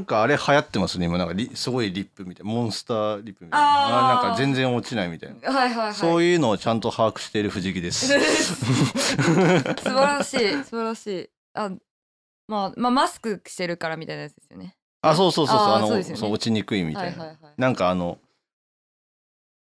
[0.00, 1.06] なんかあれ流行ってますね。
[1.06, 4.20] 今なんかリすごいリップみたいなモンスターリップみたいな。
[4.22, 5.94] なんか全然落ちないみたいな、はいはいはい。
[5.94, 8.06] そういうのをちゃんと把握している藤木です。
[8.08, 11.30] 素晴らしい素晴らしい。
[11.52, 11.70] あ
[12.48, 14.76] まあまあマスクしてるからみたいなやつですよね。
[15.02, 15.68] あそうそうそうそう。
[15.68, 16.04] あのそうね。
[16.04, 17.52] そう落ちにくいみたいな、はいはいはい。
[17.58, 18.18] なんかあの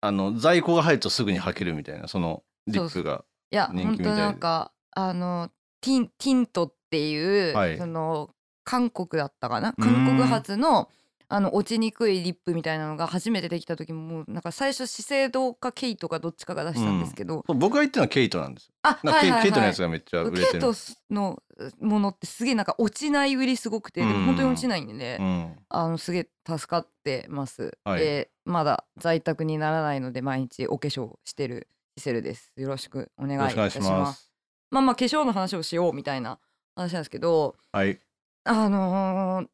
[0.03, 3.25] あの在庫が入るとすぐに履けるみたいなそのリップが。
[3.53, 4.05] いや人気みたいで。
[4.11, 5.51] 本当なんかあの
[5.81, 7.79] ティンティントっていう、はい。
[7.79, 8.31] その
[8.71, 9.73] 韓国だったかな？
[9.73, 10.89] 韓国発の
[11.33, 18.75] あの落ちにくいリップみたいなのが初めてできた時ももうなんか最初資生堂かケイトかどっちかが出したんですけど、そう僕が言ってるのはケイトなんですよ。
[18.83, 19.43] あはいはいはい。
[19.43, 20.51] ケイトのやつがめっちゃ売れてる。
[20.53, 20.75] ケイト
[21.11, 21.43] の
[21.81, 24.21] ものってすげえなんか落ちない売りすごくて、でうん。
[24.21, 25.57] も本当に落ちないんでね、うん。
[25.69, 28.03] あのすげえ助かってます、はい。
[28.03, 32.53] えーまだ在宅にならないので毎日お化粧してるシセルです。
[32.57, 33.91] よろしくお願いいたします。
[33.91, 34.33] ます。
[34.71, 36.41] まあまあ化粧の話をしようみたいな
[36.75, 38.01] 話なんですけどはい
[38.45, 39.49] あのー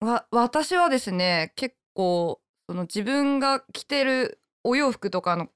[0.00, 5.48] わ私はですね結構その自分が着てるお洋服とかの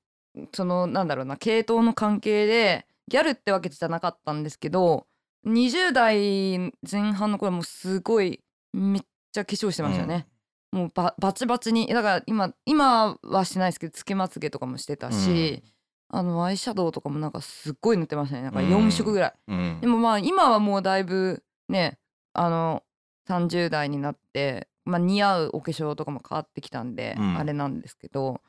[0.54, 5.06] そのなんだろうな系統の関係でギャルってわけじゃなかったんですけど
[5.46, 6.58] 20代
[6.90, 8.40] 前半の頃はもうすごい
[8.72, 10.26] めっちゃ化粧してましたね、
[10.72, 15.62] もうババチバチにだから今今はしてないですけどつけまつげとかもしてたし、
[16.08, 18.42] あのアイシャドウとかもなんかすっごい塗ってましたね。
[18.42, 19.78] なんか4色ぐらい、うん。
[19.80, 21.98] でもまあ今はもうだいぶね
[22.32, 22.82] あの
[23.28, 27.38] 30代になって、まあ、似合うお化粧とかも変わってきたんで、うん。
[27.38, 28.40] あれなんですけど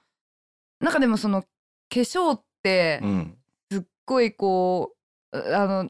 [0.79, 1.47] なんかでもその化
[1.91, 3.37] 粧ってうん。
[3.71, 4.93] すっごいこ
[5.31, 5.89] うあの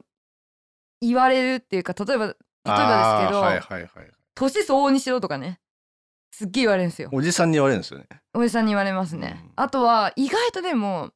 [1.00, 2.34] 言われるっていうか例えば例え
[2.64, 3.88] ばですけど、はいはいはい
[4.34, 5.60] 年相応にしろとかね
[6.30, 7.10] すっげえ言われるんですよ。
[7.12, 8.06] おじさんに言われるんですよね。
[8.32, 9.52] おじさんに言われますね、うん。
[9.56, 11.10] あとは意外とでも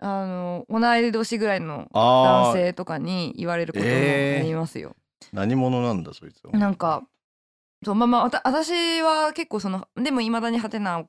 [0.00, 4.96] あの同い年ぐらいの男性とかに言われることもえーありますよ、
[5.32, 6.52] 何者なんだそいつは。
[6.52, 7.02] なんか
[7.84, 11.04] そうまあまあわた私は結構そのでもいまだに派手な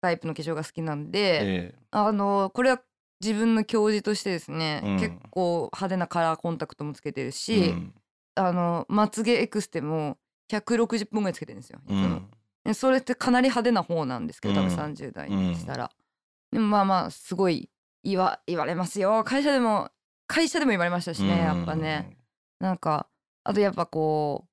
[0.00, 2.82] タイプの化粧が好きなんで、えあのこれは
[3.22, 4.98] 自分の教示としてですね、うん。
[4.98, 7.94] 結構派手なカラーコンタクトもつけてるえし、うん。
[8.34, 10.16] あのまつげエクステも
[10.50, 11.96] 160本ぐらいつけてるんですよ、いつも。
[11.96, 12.30] うん。
[12.64, 14.76] でそれってかなり派手な方なんですけど多分うん。
[14.76, 15.90] 30代にしたら、
[16.50, 17.70] でもまあまあすごい
[18.02, 19.22] 言わ言われますよ。
[19.24, 19.90] 会社でも
[20.26, 22.16] 会社でも言われましたしね、やっぱね。
[22.58, 23.06] なんか
[23.44, 24.46] あとやっぱこ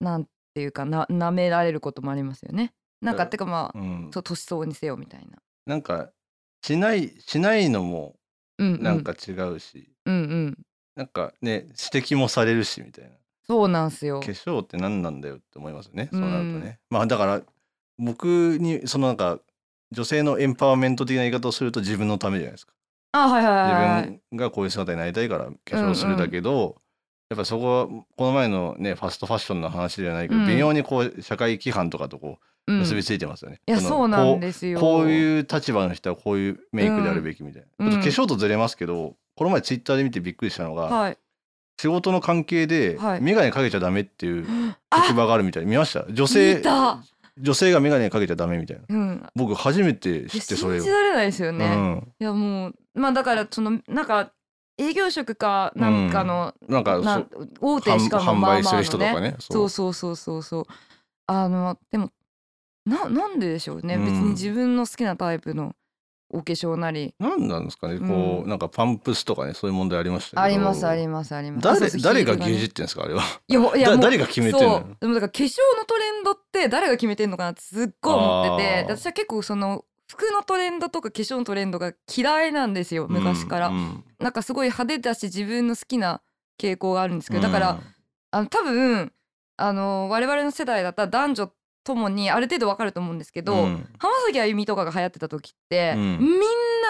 [0.00, 2.72] うなんていうかな舐められることもありますよね。
[3.00, 4.10] なんかうんてかまあうん。
[4.12, 5.38] そう年相応にせよみたいな。
[5.66, 6.10] なんか
[6.62, 8.16] しないしないのも
[8.58, 8.82] うんうん。
[8.82, 10.58] なんか違うし、うんうん。
[10.96, 13.10] なんかね指摘もされるしみたいな。
[13.46, 14.20] そうなんすよ。
[14.20, 16.20] 化粧って何なんだよって思いますよね、うん。
[16.20, 16.78] そうなるとね。
[16.90, 17.42] まあだから
[17.96, 18.26] 僕
[18.60, 19.40] にそのなんか
[19.90, 22.74] 女性のエンパワーメント的な言い方をすると自分のためじゃないですか。
[23.12, 24.02] あはいはいはいはい。
[24.02, 26.76] 自分がこういう姿になりたいから化粧するだけど、
[27.30, 30.46] やっぱそこはこの前のねファストファッションの話じゃないけど、うん。
[30.46, 32.78] 微妙にこう社会規範とかとこううん。
[32.80, 33.60] 結びついてますよね。
[33.66, 34.78] いやのそうなんこですよ。
[34.78, 37.92] うこういう立場の人はこういうメイクであるべきみたいな、うん。
[37.92, 41.18] 化粧とずれますけどこの前ツイッターで見てびっくりしたのが、はい。
[41.80, 43.20] 仕事の関係ではい。
[43.20, 44.46] 眼鏡かけちゃダメっていう
[44.90, 46.06] あ職場があるみたい見ました？
[46.10, 46.62] 女性
[47.40, 48.82] 女性が眼鏡かけちゃダメみたいな。
[48.88, 49.26] うん。
[49.36, 50.82] 僕初めて知ってそれを。
[50.82, 50.90] 信じ。
[50.90, 52.12] られないですよね、うん。
[52.18, 54.32] いやもうまあだからそのなんか
[54.78, 59.36] 営業職かなんかの、なんかなそ大手しかも販まあまあの売する人とかね。
[59.40, 59.68] そう。
[59.68, 60.64] そうそうそうそう
[61.26, 62.10] あのでも
[62.86, 64.04] ななんででしょうね、うん。
[64.04, 65.74] 別に自分の好きなタイプの
[66.30, 67.14] お化粧なり。
[67.18, 71.62] なんなんですかね、こううなんかパンプスとかねそういう問題ありましたありますありますあります。
[72.00, 73.22] 誰誰が牛耳ってんですかあれは。
[73.48, 73.54] い。
[73.54, 74.96] やいや誰が決めてんの？
[75.00, 78.94] でもだから化粧のトレンドって誰が決めてんのかなってすっごい思ってて。
[78.94, 83.76] 私は結構その服のトレンドとか化粧のトレンドが嫌いなんですよ昔から、うん。
[83.76, 86.22] うんなんかすごい派手だし自分の好きな
[86.60, 87.80] 傾向があるんですけどだから、
[88.32, 89.12] あの多分
[89.56, 91.52] あの我々の世代だったら男女
[91.84, 93.88] ともにある程度わかると思うんですけど、うん。
[93.98, 96.18] 浜崎あゆみとかが流行ってた時って、うん。
[96.18, 96.40] みん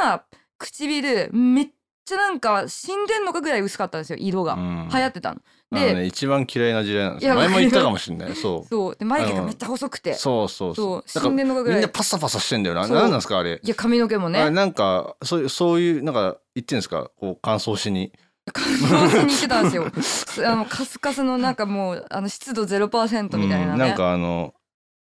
[0.00, 0.24] な
[0.56, 1.68] 唇めっ
[2.08, 4.88] ちゃなんか死んでんのかぐらい薄かったんですよ色が、うん。
[4.92, 5.40] 流行ってたの。
[5.70, 6.06] で、ね。
[6.06, 8.34] 一番嫌いな時代なんですよ前も言ったかもしれない。
[8.34, 8.68] そう。
[8.70, 8.96] そう。
[8.96, 10.14] で眉毛がめっちゃ細くて。
[10.14, 11.04] そうそうそう。
[11.06, 11.78] 死んでんのかぐらい。
[11.78, 12.82] みんなパサパサしてんだよな。
[12.88, 13.60] 何なんですかあれ。
[13.62, 14.50] いや髪の毛もね。
[14.50, 17.10] なんかそういうそういうなんか言ってんですか？
[17.16, 18.12] こう乾燥しに。
[18.50, 19.70] 乾燥しに行ってたんで
[20.02, 20.50] すよ。
[20.50, 23.78] あのカスカスのなんかもうあの湿度0%みたいなね、うん。
[23.78, 24.54] なんかあの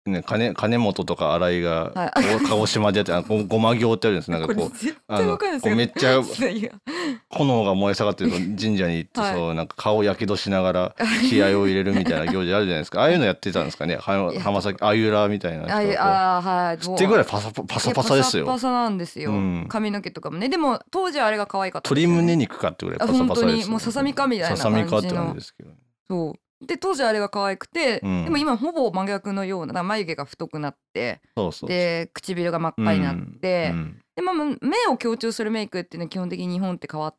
[0.08, 2.10] ね金金本とか新井が、はい。
[2.46, 4.31] 鹿児島でやってあのごごま行ってあるんです。
[4.31, 6.20] なんかこうめっちゃ
[7.31, 9.34] 炎が燃え盛ってると神社に行って、はい。
[9.34, 10.96] そうなんか顔やけどしながら
[11.28, 13.00] 気合を入れるみたいな行事あるじゃないですか。
[13.00, 13.96] ああいうのやってたんですかね。
[13.96, 16.76] 浜崎あゆらみたいな人ああーはい。
[16.76, 18.46] ってぐらいパサパパサパサですよ。
[18.46, 19.66] パサパサなんですよ、うん。
[19.69, 20.49] 髪の毛とかもね。
[20.49, 25.70] でも当時はあれが可愛かったです鶏胸肉かってぐらいパサパサですもうささみかみたいなささみかって感じの感じですけど
[26.08, 28.25] そうで当時あれが可愛くて、うん。
[28.25, 34.56] でも今ほぼ真逆のようなだから眉毛が太くなってそうそうで唇が真っ赤になって、うんでまあ目
[34.88, 37.14] を強調するメイクっていうのは基本的に日本って変わ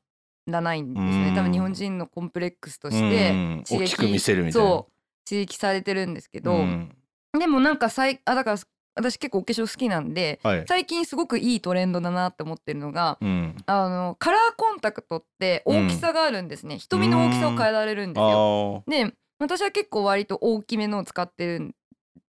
[0.47, 1.35] らないんですよね、うん。
[1.35, 3.63] 多分日本人のコンプレックスとしうんてうん。
[3.65, 4.67] 刺激大きく見せるみたいな。
[4.67, 6.93] そう刺激されてるんですけど、うん。
[7.39, 8.57] でもなんかさいあだから
[8.95, 10.65] 私結構お化粧好きなんではい。
[10.67, 13.55] 最近すごくいいトレンドだなって思ってるのがうん。
[13.65, 18.83] あのカラーコンタクトって大きさがあるんですね、瞳の大きさを変えられるんですよ。
[18.85, 21.75] あで私は結構割と大きめのを使ってるん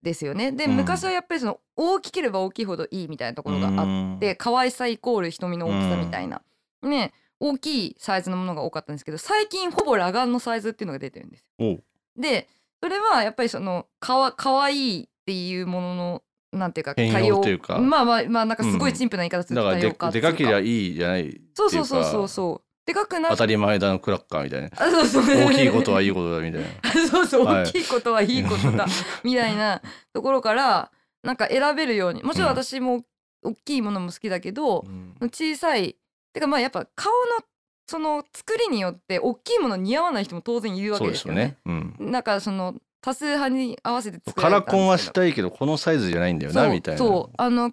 [0.01, 0.51] ですよね。
[0.51, 0.77] でうん。
[0.77, 6.41] 昔はやっぱりその大きければ大きいほどいいみたいなところがああって可愛さイコール瞳の大きさみたいな、
[6.81, 7.13] ね
[7.43, 11.47] 大きいサイズのものが多かったんですけど最近ほぼ裸眼のサイズっていうのが出てるんですよ。
[11.57, 11.83] おう。
[12.15, 12.47] で
[12.83, 17.79] それはやっぱりそのかわかわいいっていうもののなんていうか変容っていうか。
[17.79, 18.95] まあまあまあなんかすごいうん。
[18.95, 20.27] 陳腐な言い方するとだからで多様化っていうか。
[20.29, 21.45] でかけりゃいいじゃないっていうか。
[21.55, 24.69] そうそうそうそうそうでかくな当たり前だのクラッカーみたいな。
[24.75, 25.23] あそうそう。
[25.23, 26.67] 大きいことはいいことだみたいな。
[27.09, 27.63] そうそう、はい。
[27.63, 28.85] 大きいことはいいことだ。
[29.23, 29.81] みたいな
[30.13, 30.91] ところから
[31.23, 32.23] なんか選べるように。
[32.23, 33.03] もちろん私も
[33.43, 34.85] 大きいものも好きだけど、
[35.21, 35.95] 小さい。
[36.33, 37.45] てかまあやっぱ顔の
[37.87, 41.57] その作りによって大きいもの似合わない人も当然いるわけですよね。
[41.65, 46.97] よね、うん、なんかその多数派に合わせて作カラコンはしたいけどこのサイズじゃないんだよなみたいな。
[46.99, 47.35] そう。
[47.37, 47.71] あの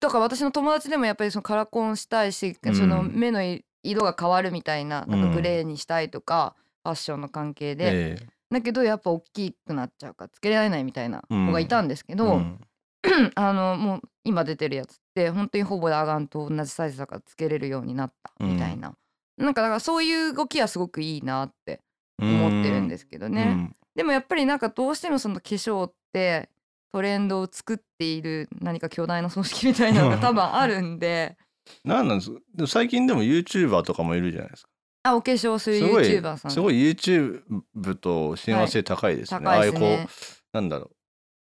[0.00, 2.74] だから私の友達でもやっぱりそのカラコンしたいし、うん。
[2.76, 3.40] その目の
[3.82, 5.28] 色が変わるみたいななんうん。
[5.30, 8.26] かグレーにしたいとか、ファッションの関係で、ええ。
[8.50, 12.60] だけどやっぱ大きくなっちゃうからつけられないみたいな子がいたんですけど、うん。
[13.34, 18.94] あのもう今出てるやつって本当にほぼ裸眼と同じサイズだからつけれるようになったみたいな、
[19.38, 21.80] なんかだからそういう動きはすごくいいなって
[22.20, 23.76] 思ってるんですけどね、うん。
[23.94, 26.50] でもやっぱりなんかどうしてもその化粧って
[26.92, 31.38] トレンドを作っている何か巨大な組織みたいなのが多分あるんで
[31.84, 34.68] なんなんですでも最近でも YouTuber とかもいるじゃないですか。
[35.02, 36.50] あお化粧するすごい YouTuber さん。
[36.50, 37.42] すごい YouTube
[38.00, 39.70] と親和性高いですね、高い。
[39.70, 40.10] ですねああいうこ
[40.52, 40.90] うなんだろう。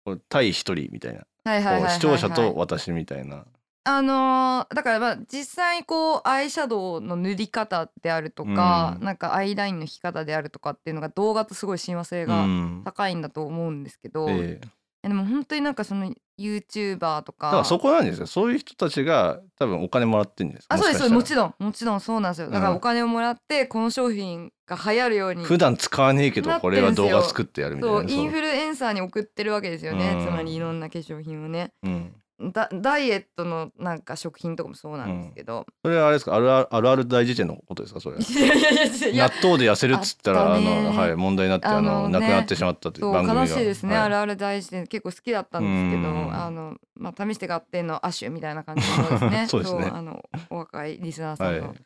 [0.06, 1.22] こう対一人みたいな。
[1.44, 1.92] はいはいはいはいはい。
[1.92, 3.46] こう視聴者と私みたいな。
[3.84, 9.06] あのーだからまあ実際こうアイシャドウの塗り方であるとか、うん。
[9.06, 12.82] なんかアイラインの引き方であるとかっていうのが動画とすごい親和性がうん。
[12.86, 14.36] 高いんだと思うんですけど、いえ。
[14.36, 14.60] え
[15.04, 17.48] やでも本当になんかその YouTuber とか。
[17.48, 18.28] だからそこなんですよ。
[18.28, 21.14] そういう人たちが多分お金もらってるんですあそうですそうです。
[21.14, 22.50] もちろろんもちろんそうなんですよ。
[22.50, 28.00] だかうんらお金をもらってこの商品が流行るように普段使わねえけどこれは動画作ってやるみたいな。
[28.00, 30.26] そうインフルエンサーに送ってるわけですよね、うん。
[30.26, 31.74] つまりいろんな化粧品をね。
[31.84, 32.14] うん、
[32.54, 36.36] ダダイエットのなんか食品とかもそうなんですけど、それはあれですか？
[36.36, 38.00] あるあるあるある大事件のことですか？
[38.00, 38.18] それ。
[38.20, 39.08] いやいやいや。
[39.10, 42.20] いや納豆で痩せるっつったらあの、はい、問題になってあのね。
[42.20, 43.42] 亡くなってしまったという番組が。
[43.42, 44.04] 悲しいですね、はい。
[44.06, 46.34] あるある大事で結構好きだったんですけどうん。
[46.34, 49.46] あの、まあ、試して合点の亜種みたいな感じの ですね。
[49.48, 49.90] そうですね。
[49.94, 51.78] あのお若いリスナーさんの、はい。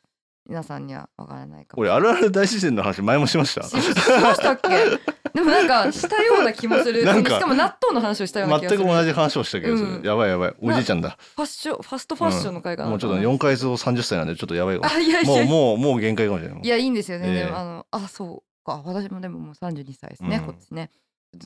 [0.48, 1.82] 皆さんにはわからないかも。
[1.82, 3.64] 俺あるある大自然の話前もしました？
[3.64, 3.90] しし
[4.22, 5.15] ましたっけ？
[5.36, 7.02] でもなんかしたような気もする。
[7.02, 8.84] しかも納豆の話をしたような気がする。
[8.84, 10.02] 全く同じ話をしたけど、うん。
[10.02, 10.56] やばいやばい。
[10.62, 11.18] おじいちゃんだ。
[11.36, 15.44] ファッションファストファッションの会かな、もうちょっと4ヶ月後30歳なんでちょっとやばいあいやいもや。
[15.44, 16.62] うもうもう限界かもしれない。
[16.64, 17.46] いやいいんですよね、ええ。
[17.46, 18.82] でもあのあそうか。
[18.86, 20.46] 私もでももう32歳ですね、うん。
[20.46, 20.90] こっちね。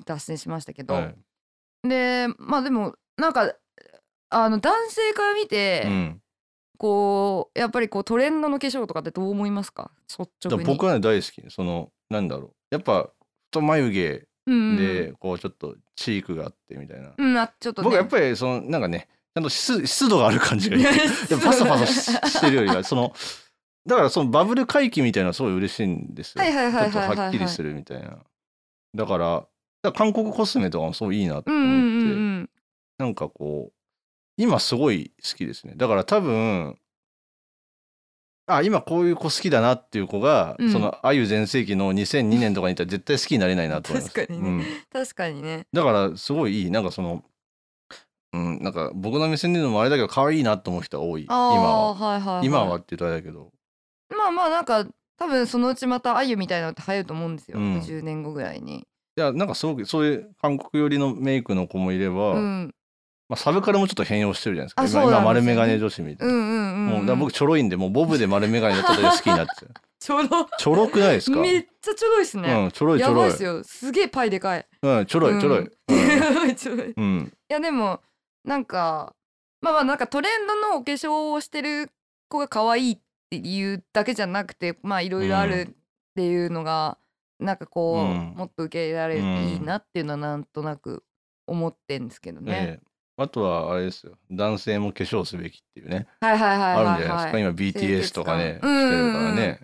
[0.05, 1.15] 脱線しましたけど、はい。
[1.87, 3.53] でまあでもなんか
[4.29, 6.21] あの男性から見て、うん、
[6.77, 9.89] こうやっぱりこうトレンドの化粧とかってどう思いますか？
[10.07, 10.65] 率直に。
[10.65, 11.43] 僕はね大好き。
[11.49, 12.53] そのなんだろう。
[12.69, 13.09] やっぱ
[13.51, 14.27] 太眉毛
[14.77, 17.83] でこうちょっとチークがあってみたいな、うんあちょっとね。
[17.85, 20.83] 僕はやっぱりそのなんかねちゃんと湿湿度がある感じがいい。
[21.43, 23.13] パサパサししてるよりはその
[23.85, 26.43] だからそのバブル回帰みたいなのはすごい嬉しいんですよ。
[26.43, 28.17] ちょっはいとはっきりするみたいな。
[28.95, 32.49] だから韓国コスメとかもすごいいいなと思って、
[32.97, 33.73] なんかこう
[34.37, 35.73] 今すごい好きですね。
[35.75, 36.77] だから多分
[38.49, 40.71] あ今こういう子好きだなっていう子が、うん。
[40.71, 44.13] そのあゆ全盛期の2002年とかにいたら絶対好きになれないなと思います。
[44.13, 44.49] 確かにね。
[44.49, 44.65] うん。
[44.91, 45.67] 確かにね。
[45.71, 46.71] だからすごいいい。
[46.71, 47.23] なんかその
[48.33, 51.23] うんなんか僕の目線でのもあれだけど可愛いなと思う人が多い。
[51.23, 51.93] 今は。
[51.93, 53.51] はいはい、はい、今はって言うとあれだけど。
[54.15, 54.85] まあまあなんか
[55.17, 57.77] 多分そのうちまたあゆみたいなのって流行ると思うんですよ、うん。
[57.79, 58.79] 10年後ぐらいに。
[59.17, 62.75] いやなんかすごくそういう韓国寄りのメイクの子もいれば、うん
[63.29, 64.81] まあ、サブカルもちょっと変容してるじゃないですか。
[64.81, 65.55] あ今今そうなんですよね。
[65.55, 71.39] 丸眼鏡女子みたいな、うんうんうん、もう僕ちょろいんでもうボブで丸眼鏡だったら好きになってるちょろちょろくないですか？
[71.39, 73.63] めっちゃちょろいっすね、うん、ちょろいちやょろいばいっすよ。
[73.63, 74.65] すげえパイでかい。
[74.81, 75.69] うん、ちょろいちょろい、
[76.55, 76.87] ちょろい。
[76.89, 78.01] いうん、 やでも
[78.45, 79.13] なんか
[79.61, 81.91] まあまあなんかトレンドのお化粧をしてる
[82.29, 85.73] 子が可愛いっていうだけじゃなくてまあいろいろあるっ
[86.15, 86.97] ていうのが、
[87.39, 88.33] なんかこう、うん。
[88.35, 91.03] もっと受け入れられるといいなっていうのはなんとなく
[91.45, 92.88] 思ってんですけどね、ええ
[93.21, 94.17] あとはあれですよ。
[94.31, 97.39] 男性も化粧すべきっていうね、はいはいはいはい、はい、あるんじゃないですか？
[97.39, 98.65] 今 BTS とかねしてるか
[99.19, 99.59] らね、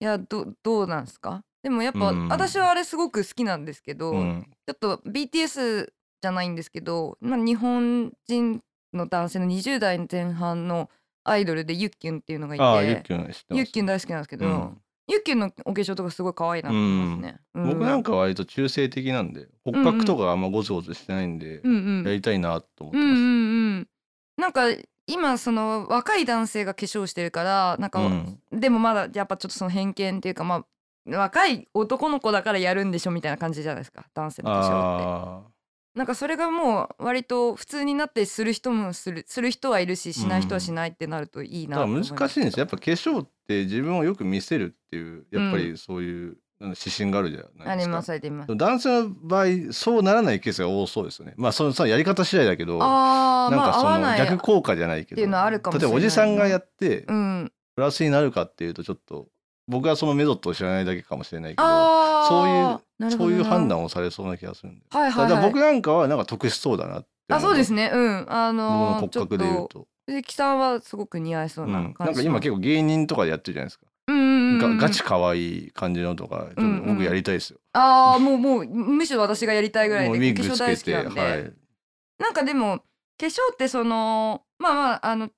[0.00, 1.42] いやどどうなんですか？
[1.62, 2.28] でもやっぱうん。
[2.28, 4.50] 私はあれすごく好きなんですけど、うん。
[4.66, 5.88] ちょっと BTS
[6.22, 8.62] じゃないんですけど、まあ、日本人
[8.94, 10.88] の男性の20代前半の
[11.24, 14.78] アイドルでユッキュンっていうのがいてユッキュン大好きなんですけど、うん
[15.10, 17.40] ユッキュンのお化粧とかすごい可愛いなと思いますね。
[17.52, 22.04] 僕なんかか割と中性的なんで骨格とかあんまゴツゴツしてないんでうんうん。
[22.04, 23.06] やりたいなと思ってます。
[23.06, 23.88] うんうんうん
[24.36, 24.68] なんか
[25.06, 28.40] 今その若い男性が化粧してるからなんか、うん。
[28.52, 30.64] でもまだやっぱちょっとその偏見っていうかまあ
[31.16, 35.49] 若い男の子だからやるんでしょみたいな感じじゃないですか男性の化粧って。
[35.94, 42.12] あなんかそれがもう割と普通になってする人もするする人はいるししない人はしないってなるといいなと思います。
[42.14, 42.60] 難しいんですよ。
[42.60, 47.70] やっぱ化粧って自分をよく見せるっていうやっぱりそういう指針があるじゃないですか。
[47.72, 48.56] ありますあります。
[48.56, 51.34] 男性の場合そうならないケースが多そうですよね。
[51.36, 57.52] まあそのそのやり方次第だけどなんかその逆効果じゃないけどっていうのはあ例えばおじさんがやってうん。
[57.76, 59.28] プラスになるかっていうとちょっと
[59.70, 67.88] 僕はそのメソッドを知らないだけかもしれないけどそういうそういう判断をされそうな気がするんではいはい、はい、僕なんかはなんか得しそうだなってあそうですね。
[67.88, 68.26] ねうん。
[68.28, 69.68] あ僕ののー、骨ちょっ格で言うと。
[69.68, 81.52] と、鈴木さんはすごく似合いそううん、ななんか今結構芸人とかでやってるじゃないですか、うんうんがガチ可愛い感じのとかうんうん僕やりたいですよ、ああもうもうむしろ私がやりたいぐらいで化粧大けて好きなんで、はい。
[82.18, 82.78] なんかでも
[83.18, 85.30] 化粧ってそのまあまああの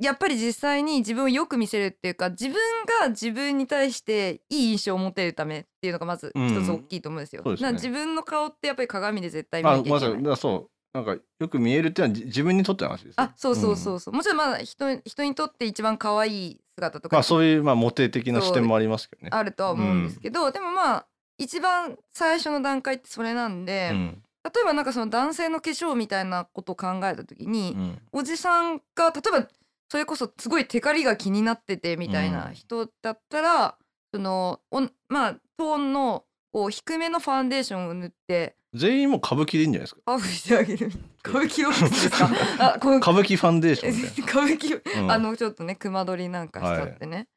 [0.00, 2.54] やっぱり実際に自分をよく見せるっていうか自分
[3.00, 7.42] が自分に対していい印象を持てるためっていうのがまずうん一つ大きいと思うんですよ。
[7.44, 7.72] そうですね。
[7.72, 10.22] 自分の顔ってやっぱり鏡で絶対見あなきゃいけない。
[10.22, 19.28] まそうなんかよく見えるっていうのはじ自分にとっての話ですよあそうそうそうそう、もちろんまだ人人にとって一番可愛い姿とかまあそういうまあモテ的な視点もありますけどね。
[19.30, 21.06] あるとは思うんですけど、でもまあ
[21.38, 24.22] 一番最初の段階ってそれなんで、うん。
[24.44, 27.98] 例えばなんかその男性の化粧みたいなことを考えた時に、うん。
[28.12, 29.48] おじさんが例えば
[29.90, 32.54] それこそすごいテカリが気になっててみたいなうん。
[32.54, 33.76] 人だったら、
[34.12, 40.00] そのおんまあトーンのこう低めのファンデーションを塗って全員もう歌舞伎でいいんじゃないですか。
[40.06, 40.86] アップしてあげる。
[41.24, 42.28] 歌舞伎ロックですか？
[42.58, 45.10] あこう歌舞伎ファンデーションみたい歌舞伎、な、うん。
[45.12, 47.28] あのちょっとね熊取りなんかしちゃってね、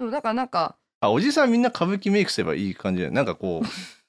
[0.00, 3.02] そうだからなんかあおじさんみんな歌舞伎メイクすればいい感じ。
[3.02, 3.62] でなんかこ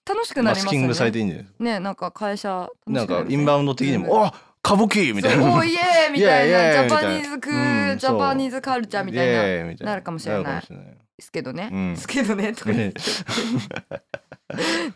[0.07, 0.77] 楽しくうマスなりますよね。
[0.79, 1.63] キングされていいんじゃないですか。
[1.63, 5.43] ねなんか会社なんかインバウンド的にも「あ歌舞伎!」みたいな。
[5.43, 6.87] おーイエーイみたいな。
[6.87, 9.85] ジャパニーズクうんジャパニーズカルチャーみたいな。
[9.85, 10.67] なるかもしれない。
[11.19, 11.93] ですけどね、うん。
[11.95, 12.53] ですけどね。
[12.53, 13.01] とか言って。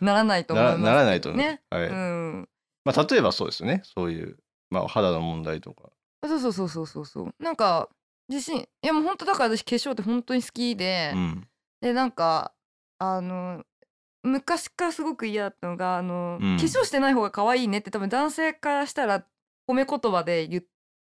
[0.00, 0.78] ならないと思います。
[0.78, 1.40] なならないと思う。
[1.40, 1.86] ね、はい。
[1.86, 2.48] うん。
[2.84, 3.82] まあ例えばそうですよね。
[3.84, 4.38] そういう
[4.70, 5.90] まあ肌の問題とか。
[6.26, 7.34] そうそうそうそうそうそう。
[7.38, 7.88] なんか
[8.28, 11.48] 自信いやもう本当だから私化粧って本当に好きで、うん。
[11.80, 12.52] でなんか
[12.98, 13.62] あの
[14.22, 16.56] 昔からすごく嫌だったのがあの、うん。
[16.56, 19.24] 化粧してない方が可愛いねって多分男性からしたら
[19.68, 20.62] 褒め言葉で言っ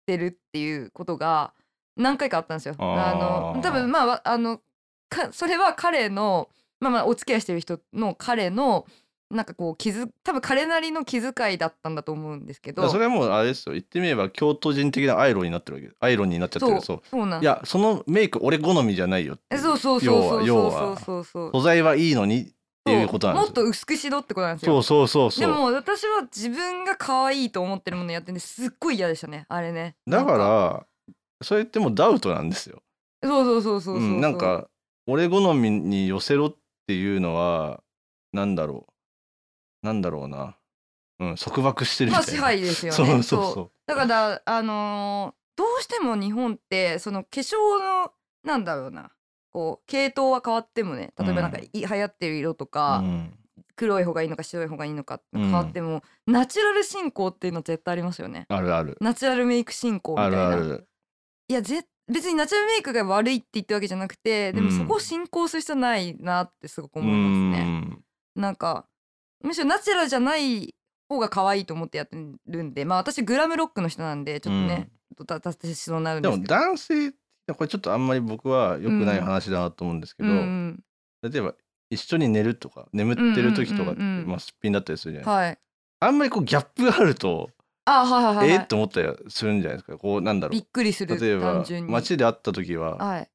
[0.06, 1.54] てるっていうことが
[1.96, 2.76] 何回かあったんですよ。
[2.78, 4.62] あーの多分まあわあの
[5.10, 6.50] かそれは彼の
[6.80, 8.86] まあまあお付き合いしてる人の彼の
[9.30, 12.88] なんかこう気づ多分彼なりの気遣いだったんだと思うんですけど。
[12.90, 13.74] それはもうあれですよ。
[13.74, 16.82] 言ってみれば京都人的なアイロンになってるわけアイロンになっちゃってる。
[16.82, 17.02] そう。
[17.04, 17.26] そう。
[17.26, 22.54] なんいやそのメイク俺好みじゃないよってえそうそうそうそうそうそうそう素材はいいのに
[22.88, 23.48] っていうことなんですよ。
[23.48, 24.74] もっと薄くしろってことなんですよ。
[24.74, 25.48] そうそうそうそう。
[25.48, 29.46] でも私は自分が可愛いと思ってるものやっててすっごい嫌でしたね。
[29.50, 29.96] あれね。
[30.08, 30.86] だから
[31.42, 32.82] それってもうダウトなんですよ。
[33.24, 34.18] そうそうそうそうそう、う。
[34.18, 34.68] ん、なんか
[35.06, 36.56] 俺好みに寄せろっ
[36.88, 37.82] ていうのは
[38.34, 39.86] なんだろう。
[39.86, 40.58] なんだろうな、
[41.20, 42.96] うん、束縛してるみまたいな、あ支配ですよね。
[42.96, 43.54] そうそう。
[43.54, 43.72] そう。
[43.86, 48.12] だからあのーどうしても日本ってその化粧の
[48.44, 49.12] なんだろうな
[49.58, 51.64] こう系統は変わってもね例えばなんかうん。
[51.64, 53.34] い流行ってる色とか、うん。
[53.76, 58.46] 黒い方がいいのか白い方がいいのか変わっても、ナチュラル進行っていうの絶対ありますよね。
[58.50, 58.98] あるある。
[59.02, 60.38] ナチュラルメイク進行みたあいな。
[60.38, 60.88] るある。
[61.48, 67.80] いやぜ別にナチュラルメイクが悪いって言ってるわけじゃなくてでもうんそこを進行する必要ないなってすごく思いますうね。
[67.80, 68.04] ん。
[68.36, 68.86] なんか
[69.44, 70.76] むしろナチュラルじゃない
[71.10, 74.90] 方が可愛いと思ってやってるんでまあ私グラムロックの人なんでちょっとね、
[75.26, 76.56] たたしそうになるんでもですけど。
[76.56, 77.14] 男性
[77.54, 80.84] これちょっとあんまり僕は良くない話だなと思うんですけど、うん。
[81.24, 81.54] 例えば
[81.90, 84.24] 一緒に寝るとか眠ってる時とかって、うんうんうん。
[84.24, 86.10] うんまあ、すっぴんだったりするじゃうん、ないですか、はい。
[86.10, 87.50] あんまりこうギャップがあると、
[87.86, 88.60] あはいはいはい、えはい。
[88.60, 89.98] ーって思ったりするんじゃないですか。
[89.98, 91.64] こうなんだろびっくりするう例えば。
[91.88, 93.30] 街で会った時ははい。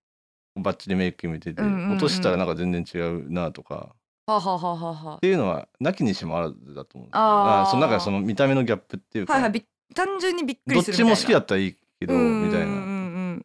[0.55, 3.95] バッチリメイク決めてて、うんうんうん落としたらなんか全然違うなとか。
[4.27, 5.17] はあはあはあは。
[5.17, 7.71] っていうのはなきにしもあらずだと思うあー。
[7.71, 9.67] そのなんかその見た目のギャップっていうか、あはいはい。
[9.95, 11.17] 単純にびっくどっりするみたいな。
[11.17, 12.67] ちも好きだったらいいけどみたいな。
[12.67, 12.92] うんうんうんうん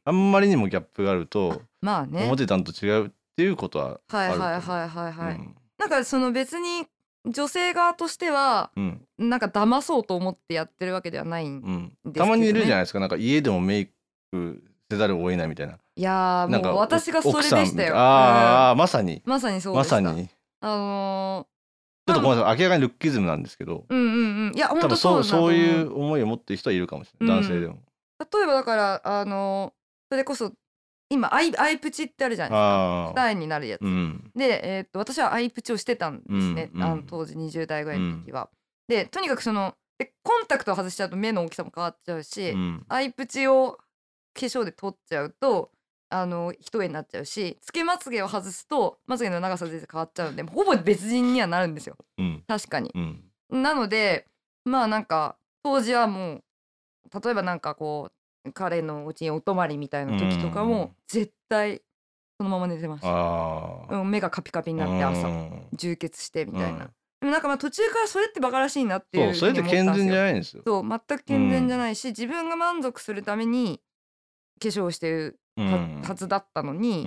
[0.08, 2.24] あんまりにもギャップがあると、まあね。
[2.24, 2.36] 思。
[2.36, 5.36] ってたんと違うっていうことはあはいはいはいはいはい。
[5.36, 5.38] う。
[5.40, 5.56] ん。
[5.78, 6.88] なんかその別に
[7.26, 9.02] 女性側としてはうん。
[9.18, 12.32] なんか騙そうと思ってやってるわけではないんうんですけどね。
[12.32, 13.02] たまにいるじゃないですか。
[13.02, 13.90] なんか家でもメイ
[14.32, 15.74] クせざるを得ないみたいな。
[15.74, 17.94] いやーなんかもう私がそれでしたよ。
[17.98, 19.16] あーあーまさに。
[19.16, 19.98] うんまさにそうでました。
[19.98, 20.30] さに。
[20.62, 21.48] あの
[22.08, 22.58] ちょっとごめんなさい。
[22.58, 23.84] 明らかにルッキズムなんですけど。
[23.90, 24.56] ーうんうんうん。
[24.56, 27.44] いや本当多分そうそういう思いを持ってる人はいるかもしれない、うん。
[27.44, 27.80] 男性でも。
[28.20, 29.74] 例えばだからあの
[30.10, 30.52] それこそ
[31.10, 32.60] 今アイアイプチってあるじゃないです
[33.16, 33.22] か。
[33.28, 33.82] 二重になるやつ。
[33.82, 34.32] うん。
[34.36, 36.88] で、えーっと私はアイプチをしてたんですね、うんうん。
[36.88, 38.50] あの当時20代ぐらいの時は。
[38.88, 42.86] でとにかくそのでコンタクトを外しちゃうと目の大きさも変わっちゃうし、うん。
[42.90, 43.78] アイプチを
[44.34, 45.72] 化粧で取っちゃうと
[46.10, 51.96] あの一重になっちゃうしつけまつげを外すとまつげの長さ全然変わっちゃうんでほぼ別人にはなるんですよ。
[52.18, 52.44] うん。
[52.48, 52.92] 確かに。
[52.94, 53.62] うん。
[53.62, 54.26] なので
[54.66, 56.42] まあなんか当時はもう
[57.24, 58.16] 例えばなんかこう
[58.54, 60.70] 彼のうちにお泊まりみたいな時とかうん。
[60.70, 61.82] も絶対
[62.38, 64.04] そのまま寝てました。
[64.04, 65.27] 目がカピカピになって朝。
[65.27, 65.68] うん。
[65.74, 66.77] 充血してみたいな、うん。
[66.77, 70.63] でもなんかまあ途中からそれってバカらしいなっていうそうそれって健全じゃいないんですよ。
[70.66, 73.82] そう全く健全じゃないし、自分が満足するために
[74.62, 77.04] 化粧をしてるうは,、ずだったのに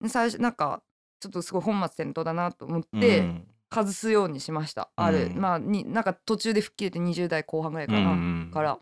[0.00, 0.08] う、ん。
[0.08, 0.82] 最初なんか
[1.20, 3.44] ちょっとすごい本末転倒だなと思って、うん。
[3.70, 4.90] 外すようにしました。
[4.96, 5.40] ある、うん。
[5.40, 8.50] まあになんか途中で吹っ切れて20代後半ぐらいかな、うん。
[8.52, 8.78] から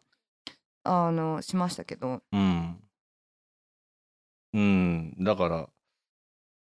[0.86, 2.22] あのしましたけど。
[2.32, 2.76] うん。
[4.54, 5.14] うん。
[5.20, 5.68] だから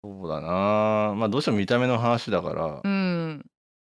[0.04, 1.14] そうだな。
[1.16, 3.46] まあどうしても見た目の話だから、うん。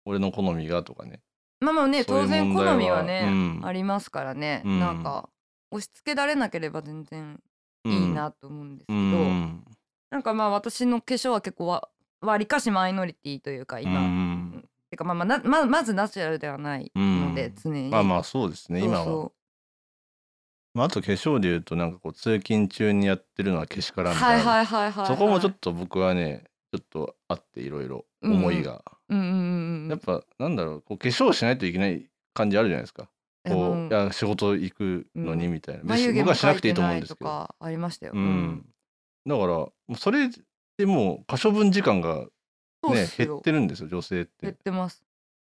[0.06, 1.20] 俺の好みがとかね。
[1.60, 3.60] まあまあね当然好みはね、うん。
[3.64, 4.80] ありますからね、うん。
[4.80, 5.28] なんか
[5.70, 7.40] 押し付けられなければ全然
[7.84, 9.64] いいなと思うんですけうど、ん。
[10.10, 11.88] なんかまあ私の化粧は結構わ
[12.20, 17.54] わりかしマイノリティというか今、うんてかまあまあなままずナチュラルではないので、うん。
[17.62, 17.90] 常に。
[17.90, 19.04] まあまあそうですね今は。
[19.04, 19.32] そ
[20.78, 33.08] まあ、あと化粧で言うとなんかこう通勤中にやってるのはけしかうらみたいな、そこもちょっと僕はねちょっとあっていろいろ思いが、うんうんうんうんやっぱなんだろうこう化粧しないといけない感じあるじゃないですか。
[33.48, 35.52] こういや仕事行くのにうん。
[35.54, 37.30] みたいな、別に僕はしなくていいと思うんですけど。
[37.30, 38.66] ありましたよ、うん、
[39.26, 40.28] だからそれ
[40.76, 42.26] でもう可処分時間が
[42.88, 45.02] ね減ってるんですよ女性っ、減っててます。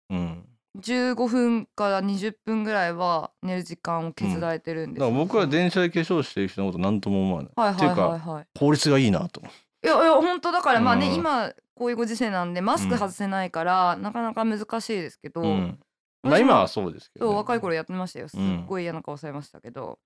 [0.10, 0.46] うん、
[0.78, 9.42] 15分から20分ぐらいは寝る時間を削られてるんですよ、だから僕は電車で化粧してる人のこと何とも思わない、はいはいっていうかはいはい効率がいいなと。
[9.42, 11.16] いやいや本当だからまあね、うん。
[11.16, 15.80] 今こういうご時世なんでマスク外せないから、なかなか難しいですけど、うん。
[16.22, 18.28] まあ今はそうですけど、ね、そう若い頃やってましたよ。
[18.28, 19.98] すっうんごい嫌な顔されましたけど、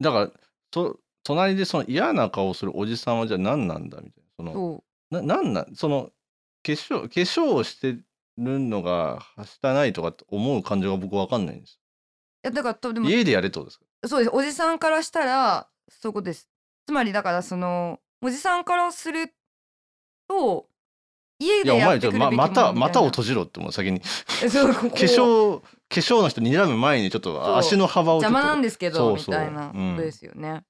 [0.00, 0.30] だから
[0.70, 4.30] と隣でその嫌な顔するおじさんはじゃあ何なんだみたいな。
[4.38, 5.14] そのそう。
[5.14, 5.74] ななんなん？
[5.74, 6.10] その
[6.64, 7.98] 化粧化粧をして
[8.38, 11.80] るのがはしたないとかって思う感情が僕わかんないんです。
[12.44, 13.84] いやだからとでも家でやれってことですか？
[14.06, 14.30] そうです。
[14.34, 16.48] おじさんからしたらそことです。
[16.86, 19.32] つまりだからそのおじさんからする
[20.28, 20.68] と
[21.38, 22.72] 家いやおでや前ちょっとってくるべきものまみたいな。
[22.72, 24.00] またを閉じろってもう先に。
[24.42, 28.36] えそうここ化粧化粧の人睨む前にちょっと足の幅をちょっと。
[28.36, 29.34] 邪魔なんですけどそうそう。
[29.34, 30.62] みたいなことですよね、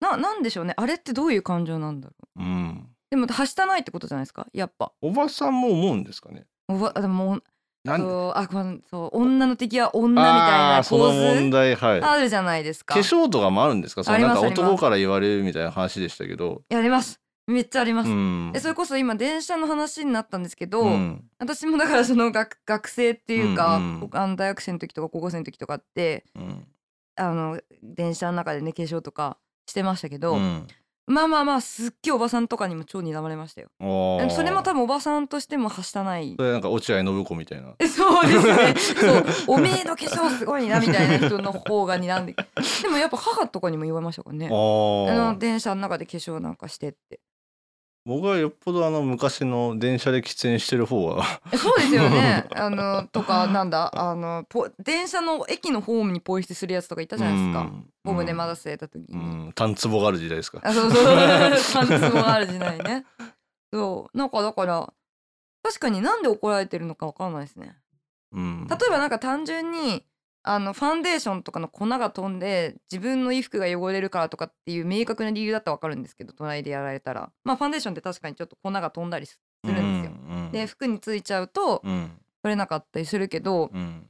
[0.00, 0.74] ななんでしょうね。
[0.76, 2.42] あれってどういう感情なんだろう。
[2.42, 2.88] うん。
[3.10, 4.46] でもはしたないってことじゃないですか？
[4.52, 4.92] やっぱ。
[5.02, 6.46] おばさんも思うんですかね？
[6.68, 7.40] おばでも
[7.86, 12.00] そうあこのそう女の敵は女みたいな構問図題はい。
[12.00, 12.94] あるじゃないですか。
[12.94, 14.02] 化粧とかもあるんですか？
[14.04, 16.62] そのなんか男から言われるみたいな話でしたけど。
[16.70, 17.20] やります。
[17.46, 18.52] めっちゃあります、うん。
[18.54, 21.24] えそれこそ今電車の話になったんですけど、うん。
[21.38, 24.36] 私もだからその学学生っていうか、うんうん。
[24.36, 26.66] 大学生の時とか高校生の時とかってうん。
[27.16, 30.66] あの電車の中でね化粧とかしてましたけど、うん
[31.06, 33.68] まあまあまあすっげえおばさんとかにも超睨まれましたよ。
[34.30, 36.34] それも多分おばさんとしてもはしたない。
[36.38, 37.74] それなんか落合信子みたいな。
[37.78, 38.74] えそうですね。
[39.00, 39.24] そう。
[39.56, 42.34] おめえの化粧すごいなみたいな人の方が睨んで。
[42.82, 44.46] でもやっぱ母とかにも言われましたからね。
[44.46, 47.20] ああのー電車の中で化粧なんかしてって
[48.06, 51.24] 僕はよっぽどあの昔の電車で喫煙してる方は。
[51.50, 52.46] えそうですよね。
[52.54, 53.90] あのとかなんだ？
[53.94, 57.90] あのポ電車の駅のホームにポイ捨てするやつとかいたじゃないですか、うん。
[58.04, 59.52] ホームでまだ据えた時に、うん。
[59.54, 60.60] 単壺がある時代ですか。
[60.62, 61.04] あそうそう。
[61.72, 63.06] パンツもある時代ね。
[63.72, 64.18] そう。
[64.18, 64.92] なんかだから
[65.62, 67.74] 確かになんで怒られてるのかわかんないですね。
[68.32, 68.66] うん。
[68.68, 70.04] 例えばなんか単純に
[70.46, 77.32] あのファンデーションとかの粉が飛んで自分の衣服が汚れるからとかっていう明確な理由だったらわかるんですけど隣でやられたら。
[77.44, 82.12] まあファンデーションって確かにちょっと粉が飛んだりするんですよ、うんで服についちゃうとうん。
[82.42, 84.06] 取れなかったりするけど、うん。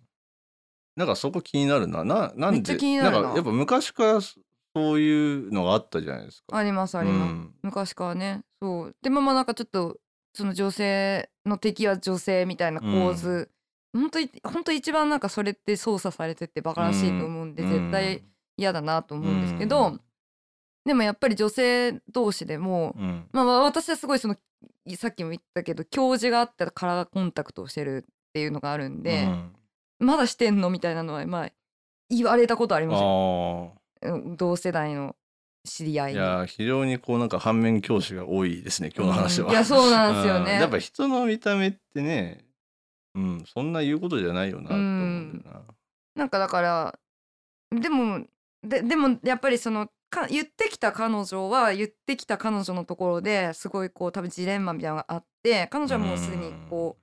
[0.96, 2.02] なんかそこ気になるな。
[2.02, 2.76] ななんで？
[3.00, 4.36] なんかやっぱ昔からそ
[4.74, 6.56] ういうのがあったじゃないですか。
[6.56, 7.54] ありますあります、うん。
[7.62, 8.42] 昔からね。
[8.60, 8.96] そう。
[9.02, 9.98] でもまあなんかちょっと
[10.32, 13.50] その女性の敵は女性みたいな構図、
[13.94, 17.70] 本当に本当一番なんかそれって操作されててバカらしいと思うんで、うん。
[17.70, 18.22] 絶対
[18.56, 20.00] 嫌だなと思うんですけど、うん。
[20.84, 23.26] でもやっぱり女性同士でも、うん。
[23.32, 24.36] まあまあ私はすごいその
[24.96, 29.28] さっきも言ったけど教授があったらカラーコンタクトをしてるっていうのがあるんで、
[30.00, 31.50] まだしてんのみたいなのはまあ
[32.10, 34.36] 言われたことありうんますよ。
[34.36, 35.16] 同世代の
[35.64, 36.18] 知り合いに。
[36.18, 39.46] いやー非常にこうなんか反面教師が多いですね今日の話は。
[39.46, 39.52] うん。
[39.52, 40.44] いやそうなんですようん。
[40.44, 40.54] ね。
[40.54, 42.43] やっぱ人の見た目ってね、
[43.14, 45.62] うん、そんな言うことじゃないよなと思うんだよな。
[46.16, 46.98] なんかだから
[47.70, 48.24] でも
[48.62, 56.96] ででもやっぱりそのか言ってきた彼女は言ってきた彼女のところですごいこう多分ジレンマみたいなのがあって彼女はもうすでにこ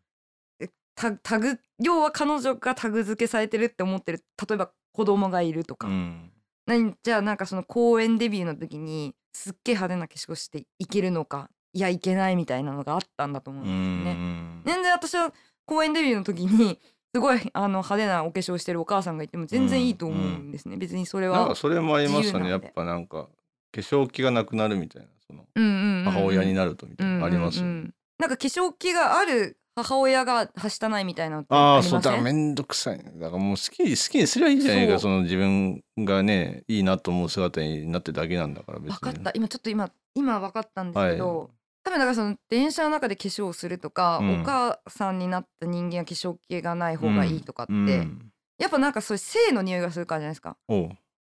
[0.60, 6.32] うえタタグ要は彼女がタグ付けされてるって思ってる例えば子供がいるとか、うん。
[6.67, 14.13] 何じゃあなんかその公演デビューの時にすっげえ派手な化粧していけるのかいやいけないみたいなのがあったんだと思うんうですよね。
[14.13, 14.62] ん。
[14.65, 15.34] 全然私は
[15.72, 16.78] 公演デビューの時に
[17.16, 22.50] すごいあの派手なお化粧してるお母さんがいても全然いいと思うんですね、別にそれはなんかそれもありますよね。
[22.50, 23.30] やっぱなんか
[23.72, 26.12] 化粧気がなくなるみたいなそのうんうんうんうん。
[26.12, 27.70] 母親になるとみたいなのありますよね。
[27.70, 27.94] うんうんうん。
[28.20, 32.98] なんか化粧気がある母親がはしたないみたいなああそうだからめんどくさい。
[32.98, 39.00] ねだからもう好き好きにすりゃいいじゃないかその自分がねいいなと思う姿になってるだけなんだから別に。
[39.00, 39.32] 分かった。
[39.36, 41.48] 今ちょっと今今分かったんですけど、はい
[41.84, 44.41] 多分だからその電車の中で化粧をするとか、うん。
[44.41, 48.32] お母さんになった人間は化粧気がない方がいいとかって、うん。
[48.60, 50.58] やっぱなんかそういう性の匂いがするからじゃないですか。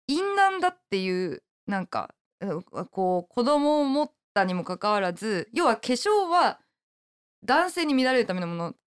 [0.07, 6.59] 淫乱だっていうなんかうんこう子供を持ったにもかかわらず要は化粧は
[7.43, 8.71] 男性に見られるためのもの。
[8.71, 8.77] 化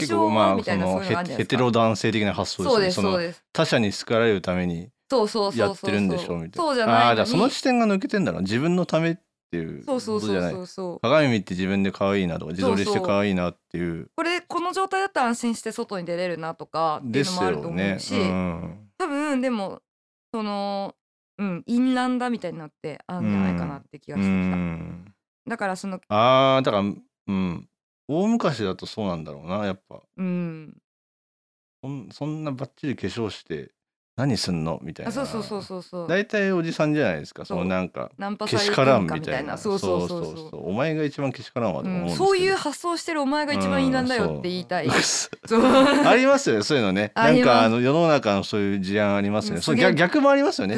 [0.00, 1.36] 結粧構まみたいなそうのいうのがあるんじゃないですか。
[1.36, 3.02] ヘヘテロ男性的な発想ですね。
[3.02, 3.44] そのですそうです。
[3.52, 6.56] 他者に好かれるためにそうそうそうそうやってるんでしょうみたいな。
[6.56, 10.52] そうじゃないああーじゃあその視点が抜けてんだな自分のためっていうそうそうそうことじゃない。
[10.52, 14.10] そうそう鏡見て自分で可愛いなとか自撮りして可愛いなっていう。
[14.14, 18.90] これこの状態だったら安心して外に出れるなとかっていうのもあると思うし、うん。
[18.98, 19.80] 多分でも
[20.34, 20.94] その
[21.38, 25.14] うん淫乱だみたいになってあるんじゃないかなって気がうしてきた、ん。
[25.48, 27.68] だからそのああだからうん。
[28.06, 30.02] 大昔だとそうなんだろうなやっぱ。
[30.16, 30.76] うん。
[31.82, 33.72] そんそんなバッチリ化粧して
[34.18, 34.80] 何すんの？
[34.82, 35.10] みたいな。
[35.10, 36.08] あそうそうそうそうそう。
[36.08, 37.44] 大体おじさんじゃないですか。
[37.44, 38.10] そのそうなんか
[38.48, 39.56] けしからんみたいな。
[39.56, 40.68] そうそうそうそう。
[40.68, 42.04] お前が一番けしからんわと思う。
[42.06, 42.10] ん。
[42.10, 44.90] そういう発想してるお前が一番淫乱だよって言いたい。
[45.00, 45.46] そう。
[45.46, 45.62] そう。
[45.62, 47.12] ありますよねそういうのね。
[47.16, 50.74] なんかあの世の中のそういう事案ありますよね、そう逆逆もありますよね。